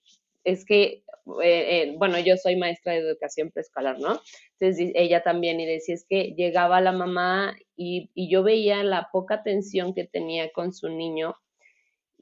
[0.44, 1.02] es que
[1.42, 4.20] eh, eh, bueno, yo soy maestra de educación preescolar, ¿no?
[4.58, 9.36] Entonces ella también y decía, es que llegaba la mamá y, yo veía la poca
[9.36, 11.36] atención que tenía con su niño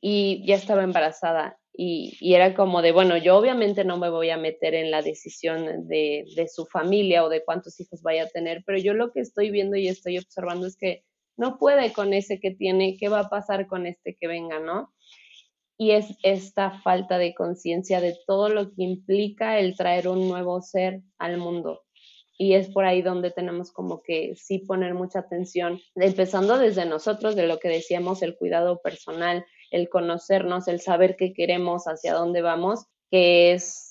[0.01, 1.59] y ya estaba embarazada.
[1.73, 5.89] Y, era como de, bueno, yo obviamente no me voy a meter en la decisión
[5.89, 9.21] de, de su familia o de cuántos hijos vaya a tener, pero yo lo que
[9.21, 11.05] estoy viendo y estoy observando es que
[11.41, 14.93] no puede con ese que tiene, ¿qué va a pasar con este que venga, no?
[15.81, 20.61] y es esta falta de conciencia de todo lo que implica el traer un nuevo
[20.61, 21.85] ser al mundo.
[22.37, 27.35] Y es por ahí donde tenemos como que sí poner mucha atención, empezando desde nosotros,
[27.35, 32.43] de lo que decíamos, el cuidado personal, el conocernos, el saber qué queremos, hacia dónde
[32.43, 33.90] vamos, que es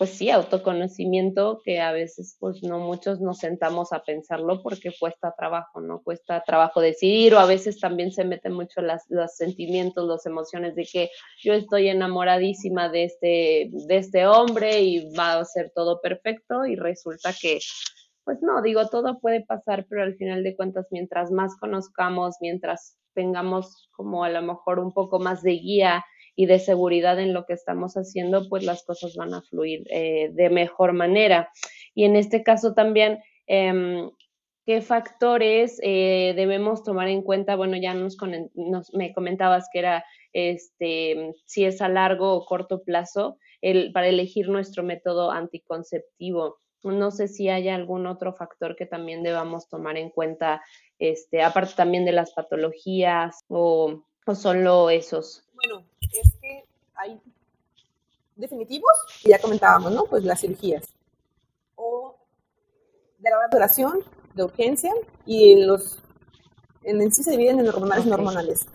[0.00, 5.34] pues sí, autoconocimiento que a veces pues no muchos nos sentamos a pensarlo porque cuesta
[5.36, 6.00] trabajo, ¿no?
[6.02, 10.74] Cuesta trabajo decidir o a veces también se meten mucho las, los sentimientos, las emociones
[10.74, 11.10] de que
[11.42, 16.76] yo estoy enamoradísima de este, de este hombre y va a ser todo perfecto y
[16.76, 17.58] resulta que
[18.24, 22.96] pues no, digo, todo puede pasar, pero al final de cuentas, mientras más conozcamos, mientras
[23.12, 26.02] tengamos como a lo mejor un poco más de guía
[26.40, 30.30] y de seguridad en lo que estamos haciendo, pues las cosas van a fluir eh,
[30.32, 31.50] de mejor manera.
[31.94, 34.10] Y en este caso también, em,
[34.64, 37.56] ¿qué factores eh, debemos tomar en cuenta?
[37.56, 38.16] Bueno, ya nos,
[38.94, 44.48] me comentabas que era este, si es a largo o corto plazo el, para elegir
[44.48, 46.56] nuestro método anticonceptivo.
[46.82, 50.62] No sé si hay algún otro factor que también debamos tomar en cuenta,
[50.98, 55.44] este, aparte también de las patologías o, o solo esos.
[55.62, 57.20] Bueno, es que hay
[58.36, 58.90] definitivos,
[59.22, 60.04] que ya comentábamos, ¿no?
[60.04, 60.88] Pues las cirugías.
[61.76, 62.16] O
[63.18, 64.92] de larga duración, de urgencia,
[65.26, 65.98] y los
[66.82, 68.66] en sí se dividen en hormonales y no hormonales.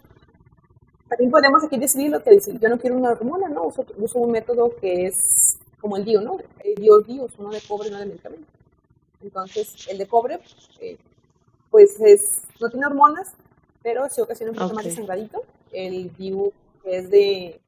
[1.10, 3.65] También podemos aquí decidir lo que dice, yo no quiero una hormona, ¿no?
[3.65, 6.38] Uso, un método que es como el DIO, ¿no?
[6.63, 8.48] El DIO DIO, uno de cobre, no de medicamento.
[9.21, 10.39] Entonces, el de cobre,
[10.82, 10.98] eh,
[11.71, 13.34] pues es, no tiene hormonas,
[13.82, 15.43] pero sí ocasiona un poquito más de sangradito.
[15.71, 16.54] El DIU
[16.86, 17.62] es de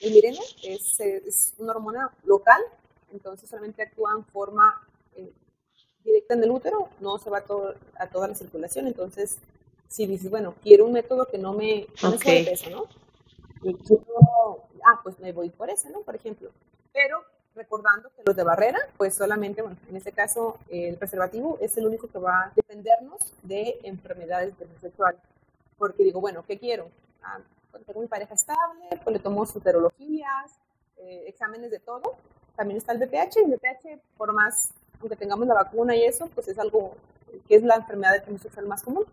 [0.00, 2.60] el mireno, es, es, una hormona local,
[3.12, 5.32] entonces solamente actúa en forma eh,
[6.04, 9.38] directa en el útero, no se va a, todo, a toda la circulación, entonces
[9.88, 12.44] si dices, bueno, quiero un método que no me, no okay.
[12.44, 12.84] peso, ¿no?
[13.62, 16.02] Y quiero, ah, pues me voy por ese, ¿no?
[16.02, 16.50] Por ejemplo.
[16.92, 17.24] Pero
[17.56, 21.86] recordando que los de barrera, pues solamente, bueno, en este caso el preservativo es el
[21.86, 25.20] único que va a defendernos de enfermedades sexuales.
[25.76, 26.88] Porque digo, bueno, ¿qué quiero?
[27.22, 27.40] Ah,
[27.86, 30.58] tengo mi pareja estable, pues le tomo futerologías,
[30.98, 32.16] eh, exámenes de todo.
[32.56, 36.48] También está el BPH, el BPH, por más, aunque tengamos la vacuna y eso, pues
[36.48, 36.94] es algo
[37.46, 39.04] que es la enfermedad de transmisión sexual más común.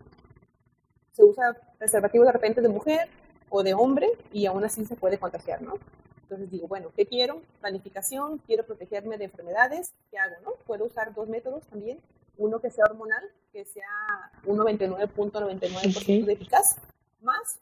[1.11, 3.07] Se usa preservativo de repente de mujer
[3.49, 5.75] o de hombre y aún así se puede contagiar, ¿no?
[6.23, 7.41] Entonces digo, bueno, ¿qué quiero?
[7.61, 10.51] Planificación, quiero protegerme de enfermedades, ¿qué hago, no?
[10.65, 11.99] Puedo usar dos métodos también,
[12.37, 16.77] uno que sea hormonal, que sea un 99.99% de eficaz,
[17.21, 17.59] más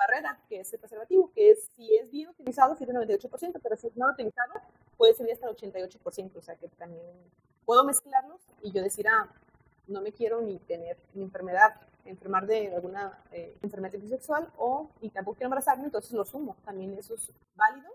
[0.00, 3.76] barrera, que es el preservativo, que es, si es bien utilizado, sirve el 98%, pero
[3.76, 4.54] si es no utilizado,
[4.96, 7.04] puede servir hasta el 88%, o sea que también
[7.64, 9.28] puedo mezclarlos y yo decir, ah,
[9.86, 15.10] no me quiero ni tener mi enfermedad, enfermar de alguna eh, enfermedad sexual o y
[15.10, 17.90] tampoco quiero embarazarme, entonces lo sumo, también eso es válido.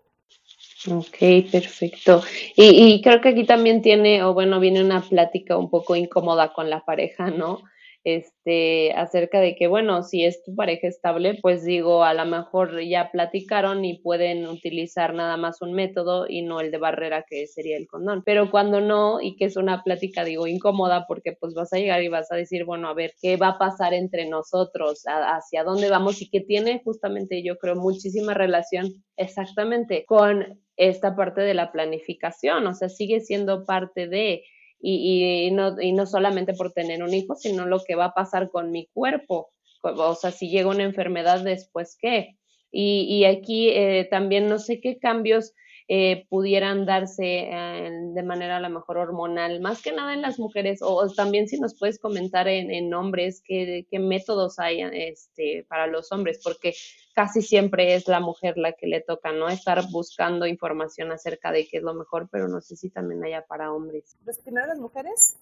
[0.91, 2.21] Ok, perfecto.
[2.55, 6.53] Y, y creo que aquí también tiene, o bueno, viene una plática un poco incómoda
[6.53, 7.63] con la pareja, ¿no?
[8.05, 12.79] Este, acerca de que, bueno, si es tu pareja estable, pues digo, a lo mejor
[12.83, 17.47] ya platicaron y pueden utilizar nada más un método y no el de barrera que
[17.47, 18.21] sería el condón.
[18.23, 22.03] Pero cuando no, y que es una plática, digo, incómoda, porque pues vas a llegar
[22.03, 25.03] y vas a decir, bueno, a ver, ¿qué va a pasar entre nosotros?
[25.07, 26.21] ¿Hacia dónde vamos?
[26.21, 32.67] Y que tiene justamente, yo creo, muchísima relación exactamente con esta parte de la planificación,
[32.67, 34.43] o sea, sigue siendo parte de
[34.79, 38.13] y, y, no, y no solamente por tener un hijo, sino lo que va a
[38.13, 39.49] pasar con mi cuerpo.
[39.81, 42.37] O sea, si llega una enfermedad después, ¿qué?
[42.71, 45.53] Y, y aquí eh, también no sé qué cambios
[45.87, 50.39] eh, pudieran darse eh, de manera a lo mejor hormonal, más que nada en las
[50.39, 55.85] mujeres, o, también si nos puedes comentar en, en hombres qué, métodos hay este, para
[55.85, 56.73] los hombres, porque
[57.13, 59.47] casi siempre es la mujer la que le toca, ¿no?
[59.47, 63.45] Estar buscando información acerca de qué es lo mejor, pero no sé si también haya
[63.45, 64.17] para hombres.
[64.23, 65.37] Pues primero las mujeres,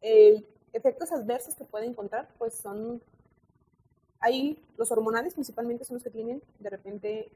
[0.00, 3.02] eh, efectos adversos que pueden encontrar, pues son,
[4.20, 7.28] hay los hormonales principalmente son los que tienen de repente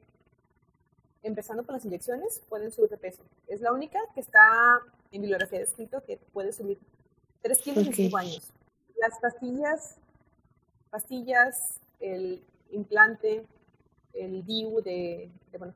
[1.27, 3.23] empezando con las inyecciones, pueden subir de peso.
[3.49, 4.41] Es la única que está
[5.11, 6.79] en bibliografía escrito que puede subir
[7.43, 8.53] 3 kilos en 5 años.
[8.99, 9.97] Las pastillas,
[10.91, 13.45] pastillas, el implante,
[14.15, 15.75] el DIU de, de bueno,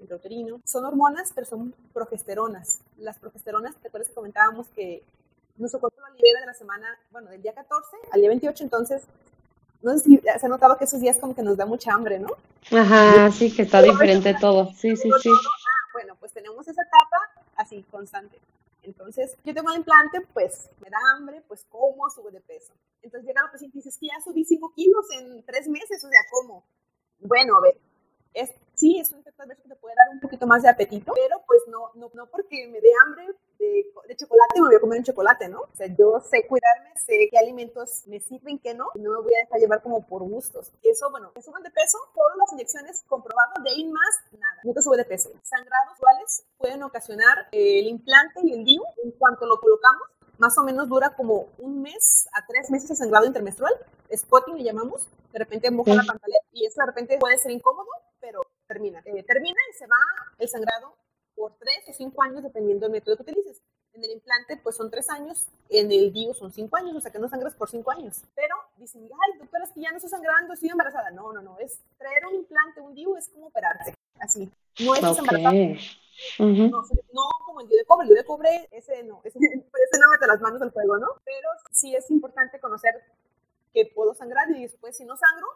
[0.00, 2.80] intrauterino, son hormonas, pero son progesteronas.
[2.98, 5.04] Las progesteronas, ¿te acuerdas que comentábamos que
[5.56, 9.04] nuestro cuerpo lo libera de la semana, bueno, del día 14 al día 28, entonces
[9.86, 12.18] no sé si se ha notado que esos días como que nos da mucha hambre,
[12.18, 12.28] ¿no?
[12.76, 14.72] Ajá, sí, que está diferente todo.
[14.72, 15.30] Sí, sí, sí.
[15.30, 18.40] Ah, bueno, pues tenemos esa etapa así, constante.
[18.82, 22.72] Entonces, yo tengo el implante, pues me da hambre, pues como, sube de peso.
[23.00, 26.04] Entonces llega la paciente y dice, es que ya subí 5 kilos en 3 meses,
[26.04, 26.64] o sea, ¿cómo?
[27.20, 27.78] Bueno, a ver,
[28.34, 31.12] es, sí, es un efecto adverso que te puede dar un poquito más de apetito,
[31.14, 34.80] pero pues no, no, no porque me dé hambre de, de chocolate, me voy a
[34.80, 35.60] comer un chocolate, ¿no?
[35.60, 39.22] O sea, yo sé cuidarme, sé qué alimentos me sirven, qué no, y no me
[39.22, 40.72] voy a dejar llevar como por gustos.
[40.82, 44.60] Y eso, bueno, que suban de peso, todas las inyecciones comprobado, de ahí más, nada,
[44.64, 45.30] nunca sube de peso.
[45.42, 50.02] Sangrados iguales pueden ocasionar el implante y el DIU en cuanto lo colocamos,
[50.38, 53.72] más o menos dura como un mes a tres meses de sangrado intermenstrual,
[54.14, 57.88] spotting le llamamos, de repente moja la pantaleta y eso de repente puede ser incómodo,
[58.20, 59.00] pero termina.
[59.04, 59.96] Eh, termina y se va
[60.38, 60.94] el sangrado
[61.36, 63.62] por tres o cinco años, dependiendo del método que utilices.
[63.92, 67.10] En el implante, pues son tres años, en el DIU son cinco años, o sea
[67.10, 68.22] que no sangras por cinco años.
[68.34, 71.10] Pero dicen, ay, doctora, es que ya no estoy sangrando, estoy embarazada.
[71.10, 74.50] No, no, no, es traer un implante, un DIU es como operarse, así.
[74.80, 75.78] No es okay.
[76.38, 80.00] no, no, como el DIU de cobre, el DIU de cobre, ese no, ese, ese
[80.00, 81.08] no mete las manos al fuego, ¿no?
[81.24, 82.94] Pero sí es importante conocer
[83.72, 85.46] que puedo sangrar y después si no sangro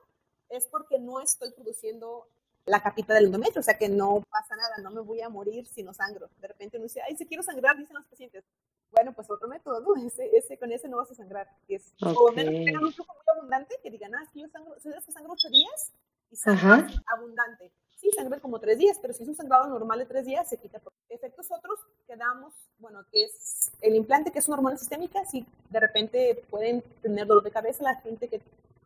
[0.50, 2.26] es porque no estoy produciendo
[2.70, 5.66] la capita del endometrio, o sea que no pasa nada, no me voy a morir
[5.66, 6.30] si no sangro.
[6.40, 8.44] De repente uno dice, ay, si quiero sangrar, dicen los pacientes.
[8.92, 10.06] Bueno, pues otro método, ¿no?
[10.06, 11.48] Ese, ese, con ese no vas a sangrar.
[11.66, 14.48] Que es, O menos que tengan un flujo muy abundante, que digan, ah, que yo
[14.48, 15.92] sangro, ¿sabes que sangro ocho días?
[16.30, 17.72] Y sangro abundante.
[17.96, 20.56] Sí, sangro como tres días, pero si es un sangrado normal de tres días, se
[20.56, 20.78] quita.
[20.78, 25.24] Por efectos otros que damos, bueno, que es el implante, que es una hormona sistémica,
[25.26, 28.40] si de repente pueden tener dolor de cabeza la gente que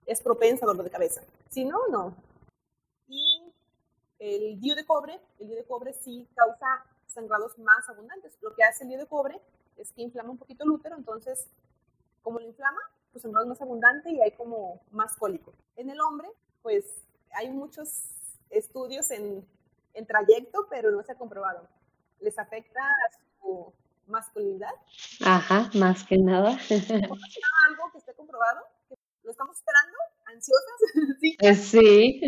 [0.07, 1.23] es propensa a dolor de cabeza.
[1.51, 2.14] Si no, no.
[4.25, 8.39] El DIU de cobre, el DIU de cobre sí causa sangrados más abundantes.
[8.41, 9.39] Lo que hace el DIU de cobre
[9.77, 11.47] es que inflama un poquito el útero, entonces,
[12.23, 12.81] como lo inflama,
[13.13, 15.53] pues sangrado es más abundante y hay como más cólico.
[15.77, 16.31] En el hombre,
[16.63, 16.87] pues
[17.35, 17.89] hay muchos
[18.49, 19.47] estudios en,
[19.93, 21.69] en trayecto, pero no se ha comprobado.
[22.21, 23.75] ¿Les afecta a su
[24.07, 24.73] masculinidad?
[25.23, 26.49] Ajá, más que nada.
[26.49, 28.63] algo que esté comprobado?
[29.25, 29.99] ¿Lo estamos esperando?
[30.27, 30.79] ansiosas.
[31.21, 32.21] sí, eh, sí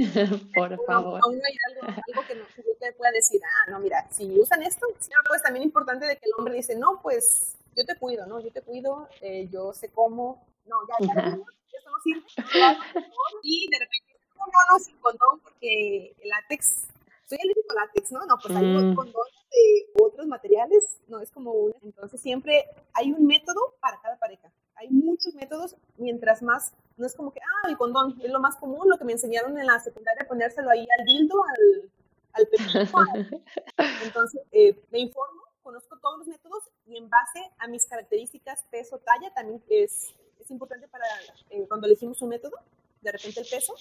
[0.54, 1.20] por favor.
[1.24, 4.86] Aún hay algo, algo que, no, que pueda decir, ah, no, mira, si usan esto,
[5.28, 8.40] pues también es importante de que el hombre dice, no, pues yo te cuido, ¿no?
[8.40, 12.22] Yo te cuido, eh, yo sé cómo, no, ya, ya, no, eso no sirve.
[13.42, 16.86] Y de repente, no, no, no, sin condón, porque el látex
[17.26, 18.24] soy alérgico al látex, ¿no?
[18.26, 18.94] No, pues hay mm.
[18.94, 21.74] condones de otros materiales, no es como uno.
[21.82, 24.50] Entonces siempre hay un método para cada pareja.
[24.76, 28.56] Hay muchos métodos, mientras más, no es como que, ah, el condón es lo más
[28.56, 31.90] común, lo que me enseñaron en la secundaria, ponérselo ahí al dildo, al,
[32.32, 33.42] al pepino.
[34.04, 38.98] Entonces, eh, me informo, conozco todos los métodos y en base a mis características, peso,
[38.98, 41.04] talla, también es, es importante para
[41.50, 42.56] eh, cuando elegimos un método,
[43.02, 43.74] de repente el peso,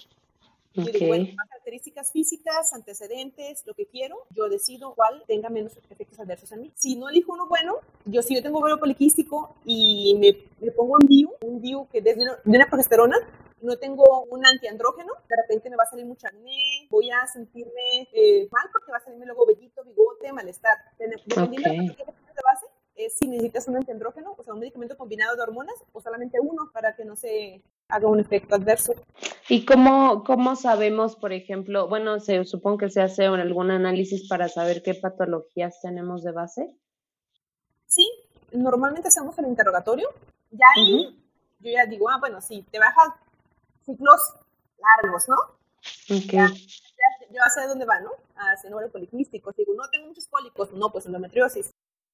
[0.77, 0.91] Okay.
[0.91, 6.51] Digo, bueno, características físicas, antecedentes, lo que quiero, yo decido cuál tenga menos efectos adversos
[6.51, 6.71] en mí.
[6.75, 10.97] Si no elijo uno bueno, yo si yo tengo ovario poliquístico y me, me, pongo
[11.01, 13.17] un DIU, un DIU que desde una, de una progesterona,
[13.61, 18.07] no tengo un antiandrógeno, de repente me va a salir mucha acné, voy a sentirme
[18.13, 20.77] eh, mal porque va a salirme luego vellito, bigote, malestar.
[20.99, 21.88] Dependiendo okay.
[21.88, 21.95] de
[22.35, 26.01] de base, es si necesitas un antiandrógeno, o sea, un medicamento combinado de hormonas, o
[26.01, 28.93] solamente uno para que no se haga un efecto adverso.
[29.49, 34.49] ¿Y cómo, cómo sabemos, por ejemplo, bueno, se supongo que se hace algún análisis para
[34.49, 36.75] saber qué patologías tenemos de base?
[37.85, 38.07] Sí,
[38.51, 40.09] normalmente hacemos el interrogatorio.
[40.51, 41.21] Ya ahí
[41.65, 43.17] yo ya digo, ah, bueno, sí, te baja
[43.85, 44.21] ciclos
[44.77, 45.35] largos, ¿no?
[46.15, 46.31] Ok.
[46.31, 46.47] Ya,
[47.31, 48.11] yo sé de dónde va, ¿no?
[48.35, 49.51] Ah, ovario poliquístico.
[49.57, 51.73] Digo, no tengo muchos cólicos, no, pues endometriosis.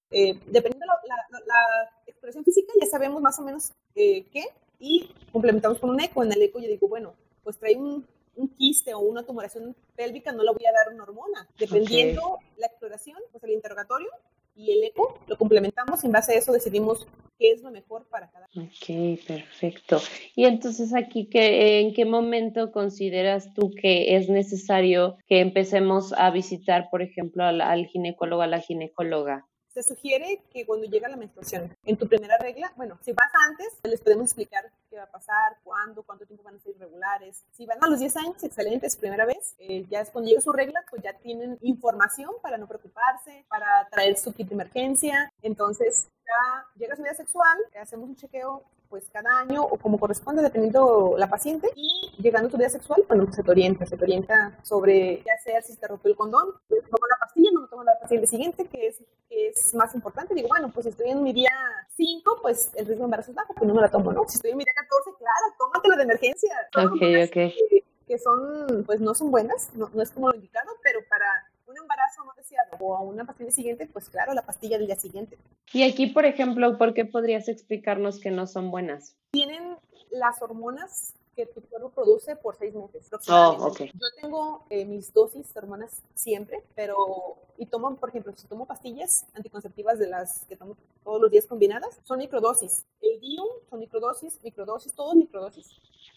[0.10, 4.46] Eh, dependiendo de la, la, expresión física, ya sabemos más o menos eh, qué,
[4.80, 6.24] y complementamos con un eco.
[6.24, 7.14] En el eco yo digo, bueno,
[7.44, 11.04] pues trae un, un quiste o una tumoración pélvica, no le voy a dar una
[11.04, 11.48] hormona.
[11.58, 14.10] Dependiendo la exploración, pues el interrogatorio
[14.56, 17.08] y el eco lo complementamos y en base a eso decidimos
[17.40, 20.00] qué es lo mejor para cada Ok, perfecto.
[20.36, 26.30] Y entonces aquí, que, ¿en qué momento consideras tú que es necesario que empecemos a
[26.32, 29.48] visitar, por ejemplo, al, al ginecólogo, a la ginecóloga?
[29.74, 33.68] Se sugiere que cuando llega la menstruación, en tu primera regla, bueno, si vas antes,
[33.84, 37.46] les podemos explicar qué va a pasar, cuándo, cuánto tiempo van a ser irregulares.
[37.54, 39.56] Si van a los 10 años, excelente, es primera vez.
[39.60, 43.88] Eh, ya es cuando llega su regla, pues ya tienen información para no preocuparse, para
[43.90, 45.32] traer su kit de emergencia.
[45.42, 50.44] Entonces, ya llega su vida sexual, hacemos un chequeo pues cada año o como corresponde
[50.44, 54.04] dependiendo la paciente y llegando a tu vida sexual, bueno, se te orienta, se te
[54.04, 57.62] orienta sobre ya sea si se te rompió el condón, pues, tomo la pastilla, no
[57.62, 58.98] me tomo la pastilla siguiente, que es,
[59.30, 61.54] que es más importante, digo, bueno, pues si estoy en mi día
[61.96, 64.28] 5, pues el riesgo de embarazo es bajo, pues no me la tomo, ¿no?
[64.28, 66.54] Si estoy en mi día 14, claro, tómatela de emergencia.
[66.76, 67.32] Ok, ok.
[67.32, 71.26] Que, que, son, pues no son buenas, no, no es como lo indicado, pero para
[71.72, 74.96] un embarazo no deseado o a una pastilla siguiente, pues claro, la pastilla del día
[74.96, 75.38] siguiente.
[75.74, 79.16] Y aquí, por ejemplo, ¿por qué podrías explicarnos que no son buenas?
[79.32, 79.78] Tienen
[80.12, 83.10] las hormonas que tu cuerpo produce por seis meses.
[83.30, 88.48] Oh, Yo tengo eh, mis dosis de hormonas siempre, pero, y tomo, por ejemplo, si
[88.48, 92.86] tomo pastillas anticonceptivas de las que tomo todos los días combinadas, son microdosis.
[93.02, 95.70] El Dium son microdosis, microdosis, todo microdosis.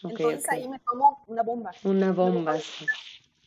[0.03, 1.71] Entonces ahí me tomo una bomba.
[1.83, 2.57] Una bomba.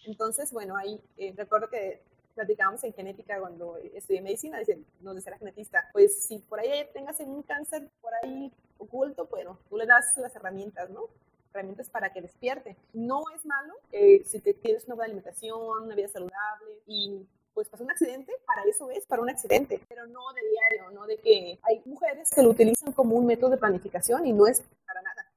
[0.09, 2.00] Entonces, bueno, ahí eh, recuerdo que
[2.34, 4.59] platicábamos en genética cuando estudié medicina,
[5.00, 9.59] nos decía la genetista, pues si por ahí tengas un cáncer por ahí oculto, bueno,
[9.68, 11.09] tú le das las herramientas, ¿no?
[11.52, 12.76] herramientas para que despierte.
[12.92, 17.68] No es malo eh, si te tienes una buena alimentación, una vida saludable y pues
[17.68, 21.16] pasó un accidente, para eso es, para un accidente, pero no de diario, no de
[21.16, 24.62] que hay mujeres que lo utilizan como un método de planificación y no es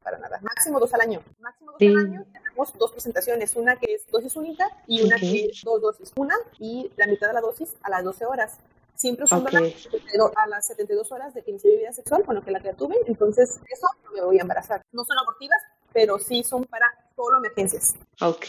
[0.03, 0.39] para nada.
[0.41, 1.21] Máximo dos al año.
[1.39, 5.45] Máximo dos al año tenemos dos presentaciones, una que es dosis única y una que
[5.45, 6.11] es dos dosis.
[6.15, 8.57] Una y la mitad de la dosis a las 12 horas.
[8.95, 12.59] Siempre son a las 72 horas de que inicié mi vida sexual, bueno, que la
[12.59, 14.83] que tuve, entonces eso no me voy a embarazar.
[14.91, 15.57] No son abortivas,
[15.91, 16.85] pero sí son para
[17.23, 17.95] solo emergencias.
[18.21, 18.45] Ok,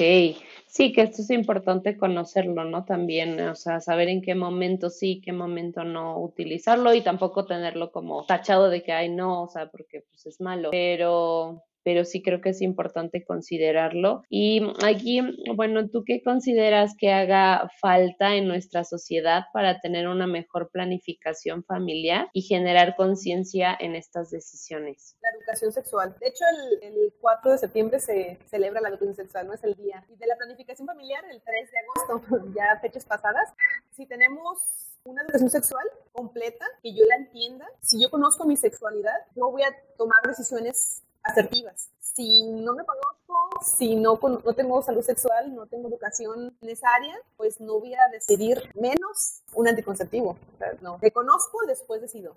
[0.66, 2.84] sí, que esto es importante conocerlo, ¿no?
[2.84, 7.90] También, o sea, saber en qué momento sí, qué momento no utilizarlo y tampoco tenerlo
[7.92, 12.22] como tachado de que, ay, no, o sea, porque pues es malo, pero pero sí
[12.22, 14.22] creo que es importante considerarlo.
[14.28, 15.20] Y aquí,
[15.54, 21.64] bueno, ¿tú qué consideras que haga falta en nuestra sociedad para tener una mejor planificación
[21.64, 25.16] familiar y generar conciencia en estas decisiones?
[25.20, 26.14] La educación sexual.
[26.20, 26.44] De hecho,
[26.82, 30.04] el, 4 de septiembre se celebra la educación sexual, no es el día.
[30.08, 33.48] Y de la planificación familiar, el 3 de agosto, ya fechas pasadas,
[33.92, 37.66] si tenemos una educación sexual completa, que yo la entienda.
[37.80, 41.88] Si yo conozco mi sexualidad, yo voy a tomar decisiones asertivas.
[42.00, 47.60] Si no me conozco, si no, no tengo salud sexual, no tengo educación necesaria, pues
[47.60, 50.36] no voy a decidir menos un anticonceptivo.
[50.82, 52.36] no, me conozco, después decido.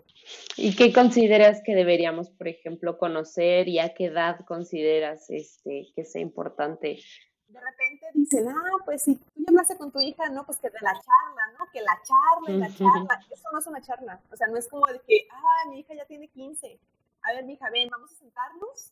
[0.56, 6.06] ¿Y qué consideras que deberíamos, por ejemplo, conocer y a qué edad consideras este, que
[6.06, 7.00] sea importante
[7.48, 10.70] de repente dicen, ah, pues si tú ya hablaste con tu hija, no, pues que
[10.70, 11.66] de la charla, ¿no?
[11.72, 13.26] Que la charla y la charla.
[13.32, 14.20] Eso no es una charla.
[14.32, 16.80] O sea, no es como de que, ah, mi hija ya tiene 15
[17.26, 18.92] a ver, mija, ven, vamos a sentarnos,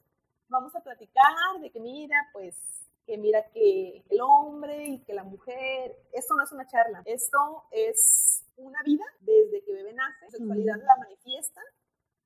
[0.50, 2.56] vamos a platicar de que mira, pues,
[3.06, 7.64] que mira que el hombre y que la mujer, esto no es una charla, esto
[7.72, 11.62] es una vida desde que bebé nace, la sexualidad la manifiesta,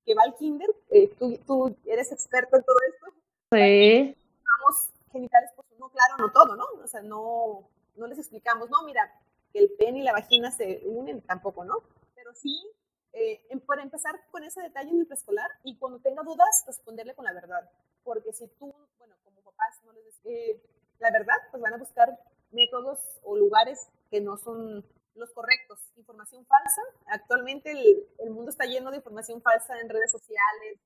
[0.06, 3.06] que va al kinder, eh, tú, tú, eres experto en todo esto.
[3.52, 4.16] Sí.
[4.46, 6.66] Vamos genitales, pues no, claro, no todo, ¿no?
[6.82, 9.14] O sea, no, no les explicamos, no, mira,
[9.52, 11.80] que el pene y la vagina se unen, tampoco, ¿no?
[12.16, 12.66] Pero sí
[13.14, 17.26] eh, por empezar con ese detalle en el preescolar y cuando tenga dudas, responderle con
[17.26, 17.70] la verdad.
[18.04, 20.62] Porque si tú, bueno, como papás no les dices eh,
[21.00, 22.18] la verdad, pues van a buscar
[22.52, 24.86] métodos o lugares que no son
[25.16, 25.80] los correctos.
[25.98, 26.82] Información falsa.
[27.08, 30.80] Actualmente el, el mundo está lleno de información falsa en redes sociales,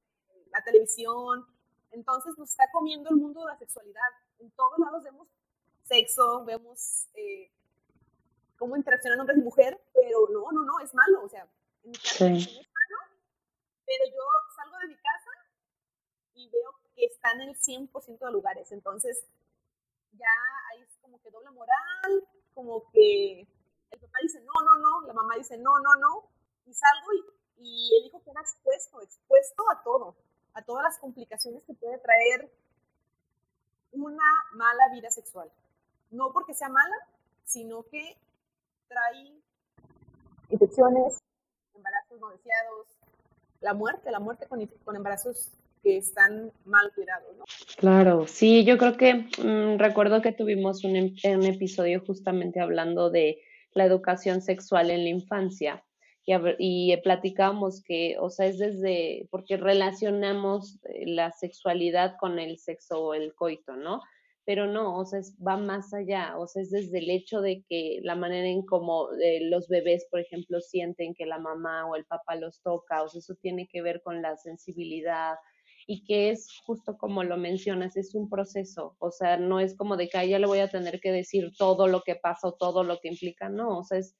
[0.51, 1.45] la televisión.
[1.91, 4.09] Entonces nos está comiendo el mundo de la sexualidad.
[4.39, 5.27] En todos lados vemos
[5.83, 7.51] sexo, vemos eh,
[8.57, 11.23] cómo interaccionan hombres y mujeres, pero no, no, no, es malo.
[11.23, 11.47] O sea,
[11.99, 12.67] sí.
[13.85, 14.23] pero yo
[14.55, 15.31] salgo de mi casa
[16.35, 18.71] y veo que están en el 100% de lugares.
[18.71, 19.25] Entonces,
[20.13, 20.27] ya
[20.71, 23.41] ahí es como que doble moral, como que
[23.91, 26.29] el papá dice no, no, no, la mamá dice no, no, no,
[26.65, 30.15] y salgo y, y el hijo queda expuesto, expuesto a todo,
[30.53, 32.51] a todas las complicaciones que puede traer
[33.91, 34.23] una
[34.53, 35.51] mala vida sexual.
[36.09, 36.95] No porque sea mala,
[37.45, 38.17] sino que
[38.87, 39.41] trae
[40.49, 41.21] infecciones,
[41.81, 42.29] embarazos no
[43.61, 45.51] la muerte, la muerte con, embarazos
[45.83, 47.45] que están mal cuidados, ¿no?
[47.77, 53.41] Claro, sí, yo creo que mm, recuerdo que tuvimos un, un, episodio justamente hablando de
[53.73, 55.83] la educación sexual en la infancia
[56.25, 62.57] y, y platicamos que, o sea, es desde, porque relacionamos eh, la sexualidad con el
[62.59, 64.01] sexo o el coito, ¿no?
[64.51, 67.99] Pero no, o sea, va más allá, o sea, es desde el hecho de que
[68.03, 72.03] la manera en cómo eh, los bebés, por ejemplo, sienten que la mamá o el
[72.03, 75.35] papá los toca, o sea, eso tiene que ver con la sensibilidad
[75.87, 79.95] y que es justo como lo mencionas, es un proceso, o sea, no es como
[79.95, 82.83] de que ya le voy a tener que decir todo lo que pasa o todo
[82.83, 84.17] lo que implica, no, o sea, es,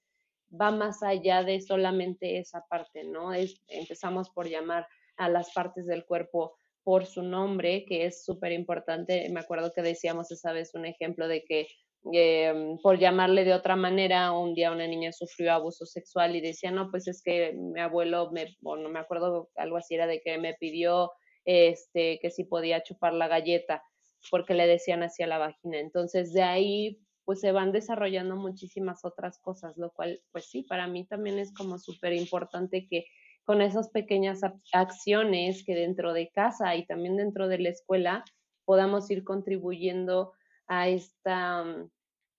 [0.50, 3.34] va más allá de solamente esa parte, ¿no?
[3.34, 8.52] Es, empezamos por llamar a las partes del cuerpo por su nombre, que es súper
[8.52, 9.28] importante.
[9.30, 11.68] Me acuerdo que decíamos esa vez un ejemplo de que
[12.14, 16.72] em, por llamarle de otra manera, un día una niña sufrió abuso sexual y decía,
[16.72, 20.22] no, pues es que mi abuelo, me, o no me acuerdo, algo así era de
[20.22, 21.12] que me pidió
[21.46, 23.84] este, que si podía chupar la galleta,
[24.30, 25.80] porque le decían hacia la vagina.
[25.80, 30.88] Entonces, de ahí, pues se van desarrollando muchísimas otras cosas, lo cual, pues sí, para
[30.88, 33.06] mí también es como súper importante que
[33.44, 38.24] con esas pequeñas acciones que dentro de casa y también dentro de la escuela
[38.66, 40.34] podamos ir contribuyendo
[40.68, 41.90] a esta, mm,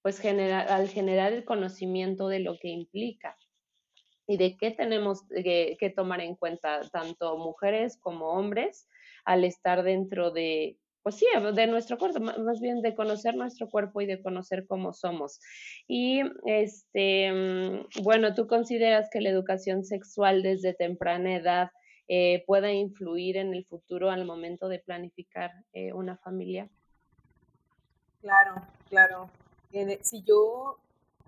[0.03, 3.37] pues generar, al generar el conocimiento de lo que implica
[4.27, 8.89] y de qué tenemos que, que tomar en cuenta tanto mujeres como hombres
[9.25, 14.01] al estar dentro de, pues sí, de nuestro cuerpo, más bien de conocer nuestro cuerpo
[14.01, 15.41] y de conocer cómo somos.
[15.89, 21.71] Y este, mm, bueno, ¿tú consideras que la educación sexual desde temprana edad
[22.09, 26.69] eh, pueda influir en el futuro al momento de planificar eh, una familia?
[28.21, 28.55] Claro,
[28.89, 29.31] claro.
[30.03, 30.79] Si yo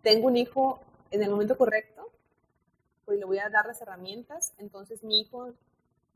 [0.02, 0.78] tengo un hijo
[1.10, 2.10] en el momento correcto,
[3.04, 5.52] pues le voy a dar las herramientas, entonces mi hijo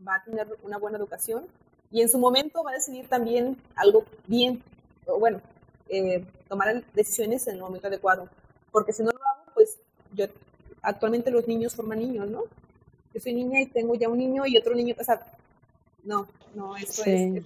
[0.06, 1.46] va a tener una buena educación
[1.90, 4.62] y en su momento va a decidir también algo bien,
[5.06, 5.40] o bueno,
[5.88, 8.28] eh, tomar decisiones en el momento adecuado.
[8.70, 9.78] Porque si no lo hago, pues
[10.12, 10.26] yo,
[10.82, 12.44] actualmente los niños forman niños, ¿no?
[13.14, 15.26] Yo soy niña y tengo ya un niño y otro niño, o sea,
[16.04, 17.44] no, no, esto es,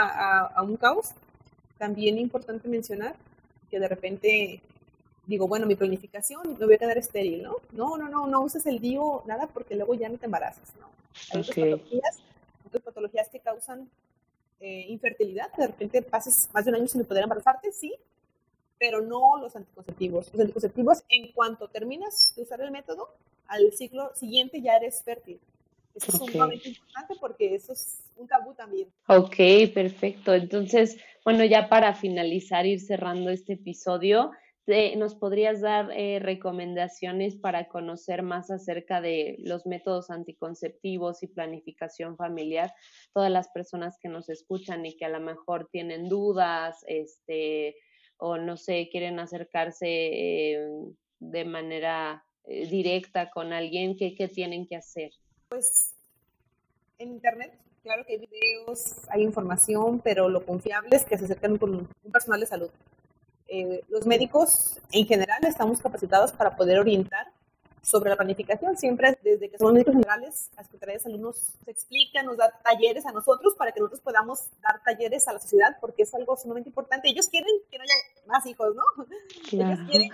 [0.00, 1.10] a, a, un caos.
[1.78, 3.14] También importante mencionar
[3.70, 4.60] que de repente
[5.26, 7.56] digo, bueno, mi planificación me voy a quedar estéril, ¿no?
[7.72, 10.88] No, no, no, no uses el DIO, nada, porque luego ya no te embarazas, ¿no?
[11.32, 12.23] Hay patologías
[12.80, 13.88] patologías que causan
[14.60, 17.94] eh, infertilidad, de repente pases más de un año sin poder embarazarte, sí,
[18.78, 20.30] pero no los anticonceptivos.
[20.32, 23.10] Los anticonceptivos, en cuanto terminas de usar el método,
[23.46, 25.38] al ciclo siguiente ya eres fértil.
[25.94, 28.88] Eso es sumamente importante porque eso es un tabú también.
[29.06, 29.36] Ok,
[29.72, 30.34] perfecto.
[30.34, 34.32] Entonces, bueno, ya para finalizar, ir cerrando este episodio,
[34.66, 42.16] ¿Nos podrías dar eh, recomendaciones para conocer más acerca de los métodos anticonceptivos y planificación
[42.16, 42.72] familiar?
[43.12, 47.76] Todas las personas que nos escuchan y que a lo mejor tienen dudas, este,
[48.16, 50.68] o no sé, quieren acercarse eh,
[51.18, 55.10] de manera eh, directa con alguien, ¿qué, ¿qué tienen que hacer?
[55.50, 55.94] Pues
[56.98, 57.52] en Internet
[57.82, 62.12] claro que hay videos, hay información, pero lo confiable es que se acerquen con un
[62.12, 62.70] personal de salud.
[63.48, 67.26] Eh, los médicos en general estamos capacitados para poder orientar
[67.84, 68.76] sobre la planificación.
[68.76, 73.04] Siempre desde que somos médicos generales, la Secretaría de Salud nos explica, nos da talleres
[73.06, 76.70] a nosotros para que nosotros podamos dar talleres a la sociedad porque es algo sumamente
[76.70, 77.08] importante.
[77.08, 77.94] Ellos quieren que no haya
[78.26, 78.82] más hijos, ¿no?
[79.52, 80.10] Ellos quieren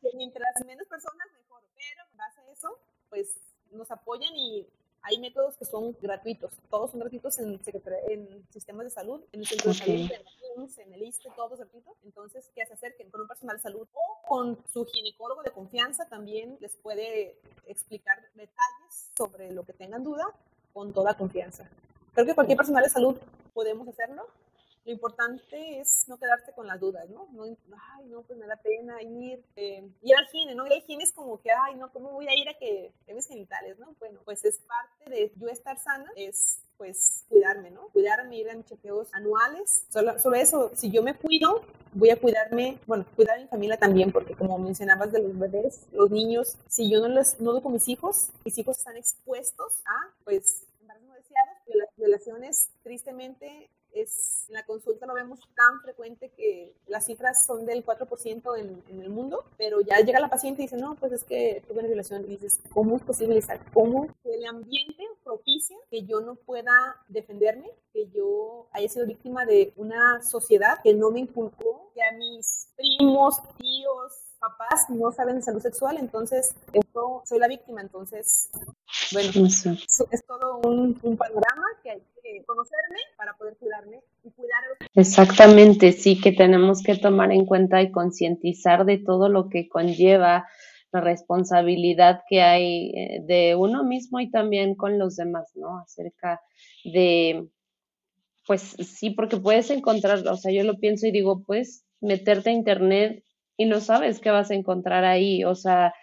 [0.00, 1.62] que mientras menos personas, mejor.
[1.76, 2.78] Pero en base a eso,
[3.08, 3.28] pues
[3.70, 4.66] nos apoyan y
[5.04, 7.60] hay métodos que son gratuitos, todos son gratuitos en,
[8.08, 10.10] en sistemas de salud, en el centro de salud,
[10.78, 11.94] en el ISTE, todos gratuitos.
[12.04, 16.08] Entonces, que se acerquen con un personal de salud o con su ginecólogo de confianza
[16.08, 17.36] también les puede
[17.66, 20.24] explicar detalles sobre lo que tengan duda
[20.72, 21.68] con toda confianza.
[22.14, 23.16] Creo que cualquier personal de salud
[23.52, 24.26] podemos hacerlo
[24.84, 27.28] lo importante es no quedarte con las dudas, ¿no?
[27.32, 30.66] no ay, no, pues me da pena ir, eh, ir al cine, ¿no?
[30.66, 33.14] Y al cine es como que, ay, no, ¿cómo voy a ir a que ve
[33.14, 33.94] mis genitales, ¿no?
[33.98, 37.88] Bueno, pues es parte de yo estar sana, es pues cuidarme, ¿no?
[37.92, 39.84] Cuidarme, ir a mis chequeos anuales.
[39.88, 41.62] Solo, solo eso, si yo me cuido,
[41.94, 45.86] voy a cuidarme, bueno, cuidar a mi familia también, porque como mencionabas de los bebés,
[45.92, 50.12] los niños, si yo no les no con mis hijos, mis hijos están expuestos a,
[50.24, 56.74] pues, embarazos no deseados, violaciones, tristemente, es, en la consulta lo vemos tan frecuente que
[56.86, 60.66] las cifras son del 4% en, en, el mundo, pero ya llega la paciente y
[60.66, 62.24] dice, no, pues es que tuve una violación.
[62.24, 63.42] Y dices, ¿cómo es posible?
[63.72, 69.72] ¿Cómo el ambiente propicia que yo no pueda defenderme, que yo haya sido víctima de
[69.76, 75.42] una sociedad que no me inculcó, que a mis primos, tíos, papás no saben de
[75.42, 76.54] salud sexual, entonces
[76.94, 78.50] yo soy la víctima, entonces,
[79.12, 82.02] bueno, es todo un, un panorama que hay
[82.46, 84.62] conocerme para poder cuidarme y cuidar
[84.96, 90.46] Exactamente, sí, que tenemos que tomar en cuenta y concientizar de todo lo que conlleva
[90.92, 95.78] la responsabilidad que hay eh, de uno mismo y también con los demás, ¿no?
[95.78, 96.40] Acerca
[96.84, 97.48] de,
[98.46, 102.54] pues sí, porque puedes encontrar, o sea, yo lo pienso y digo, puedes meterte a
[102.54, 103.24] internet
[103.56, 105.94] y no sabes qué vas a encontrar ahí, o sea,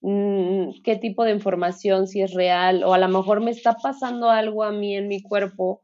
[0.00, 4.30] Mm, qué tipo de información, si es real, o a lo mejor me está pasando
[4.30, 5.82] algo a mí en mi cuerpo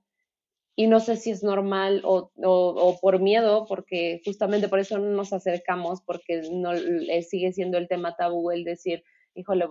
[0.77, 5.11] y no sé si es normal o, o, por miedo, porque justamente por eso no
[5.11, 6.73] nos acercamos, porque no
[7.29, 9.05] sigue siendo el tema tabú el decir,
[9.35, 9.67] híjole,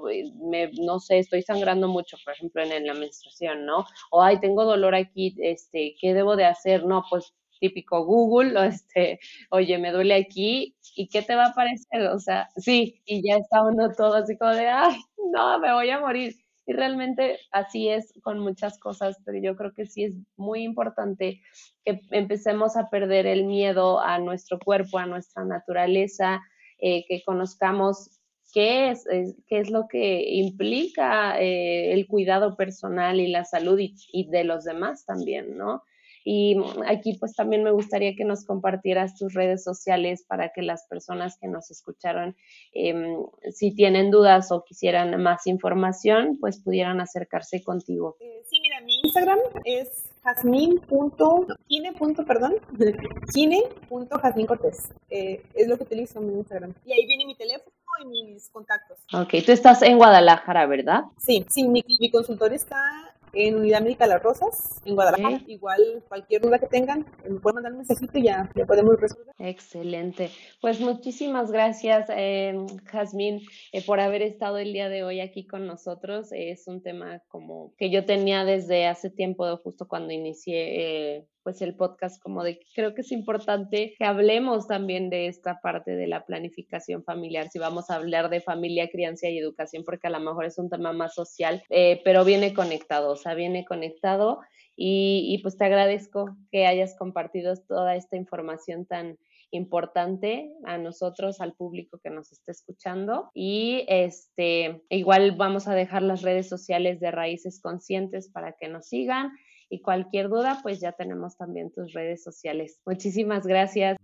[0.49, 3.85] me, no sé, estoy sangrando mucho, por ejemplo, en, en, la menstruación, ¿no?
[4.11, 6.85] O, ay, tengo dolor aquí, este, ¿qué debo de hacer?
[6.85, 11.49] No, pues típico Google, o este, oye, me duele aquí, ¿y qué te va a
[11.49, 12.07] aparecer?
[12.07, 14.97] O sea, sí, y ya está uno todo así como de, ay,
[15.31, 16.42] no, me voy a morir.
[16.65, 21.41] Y realmente así es con muchas cosas, pero yo creo que sí es muy importante
[21.83, 26.41] que empecemos a perder el miedo a nuestro cuerpo, a nuestra naturaleza,
[26.79, 28.21] eh, que conozcamos
[28.53, 29.05] qué es,
[29.47, 34.43] qué es lo que implica eh, el cuidado personal y la salud y, y, de
[34.43, 35.83] los demás también, ¿no?
[36.23, 36.55] Y
[36.87, 41.37] aquí pues también me gustaría que nos compartieras tus redes sociales para que las personas
[41.37, 42.35] que nos escucharon,
[42.73, 48.15] em, si tienen dudas o quisieran más información, pues pudieran acercarse contigo.
[48.19, 51.93] Eh, sí, mira, mi Instagram es jasmin.kine.
[52.25, 52.55] perdón,
[53.33, 54.93] kine.jasmincortés.
[55.09, 56.73] Eh, es lo que utilizo en mi Instagram.
[56.85, 58.97] Y ahí viene mi teléfono y mis contactos.
[59.13, 61.03] Ok, tú estás en Guadalajara, ¿verdad?
[61.17, 65.41] Sí, sí, mi, mi consultorio está en Unidad Médica Las Rosas, en Guadalajara.
[65.47, 69.33] Igual cualquier duda que tengan, me pueden mandar un mensajito y ya le podemos resolver.
[69.39, 70.29] Excelente.
[70.61, 72.55] Pues muchísimas gracias, eh,
[72.85, 76.29] Jazmín, eh, por haber estado el día de hoy aquí con nosotros.
[76.31, 81.61] Es un tema como que yo tenía desde hace tiempo, justo cuando inicié eh, pues
[81.61, 86.07] el podcast como de creo que es importante que hablemos también de esta parte de
[86.07, 90.19] la planificación familiar, si vamos a hablar de familia, crianza y educación, porque a lo
[90.19, 94.39] mejor es un tema más social, eh, pero viene conectado, o sea, viene conectado
[94.75, 99.17] y, y pues te agradezco que hayas compartido toda esta información tan
[99.53, 103.29] importante a nosotros, al público que nos está escuchando.
[103.33, 108.87] Y este, igual vamos a dejar las redes sociales de Raíces Conscientes para que nos
[108.87, 109.31] sigan
[109.73, 112.79] y cualquier duda, pues ya tenemos también tus redes sociales.
[112.85, 113.97] Muchísimas gracias.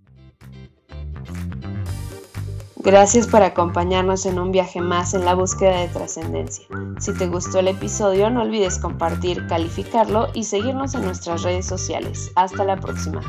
[2.77, 6.65] Gracias por acompañarnos en un viaje más en la búsqueda de trascendencia.
[6.99, 12.31] Si te gustó el episodio, no olvides compartir, calificarlo y seguirnos en nuestras redes sociales.
[12.35, 13.21] Hasta la próxima.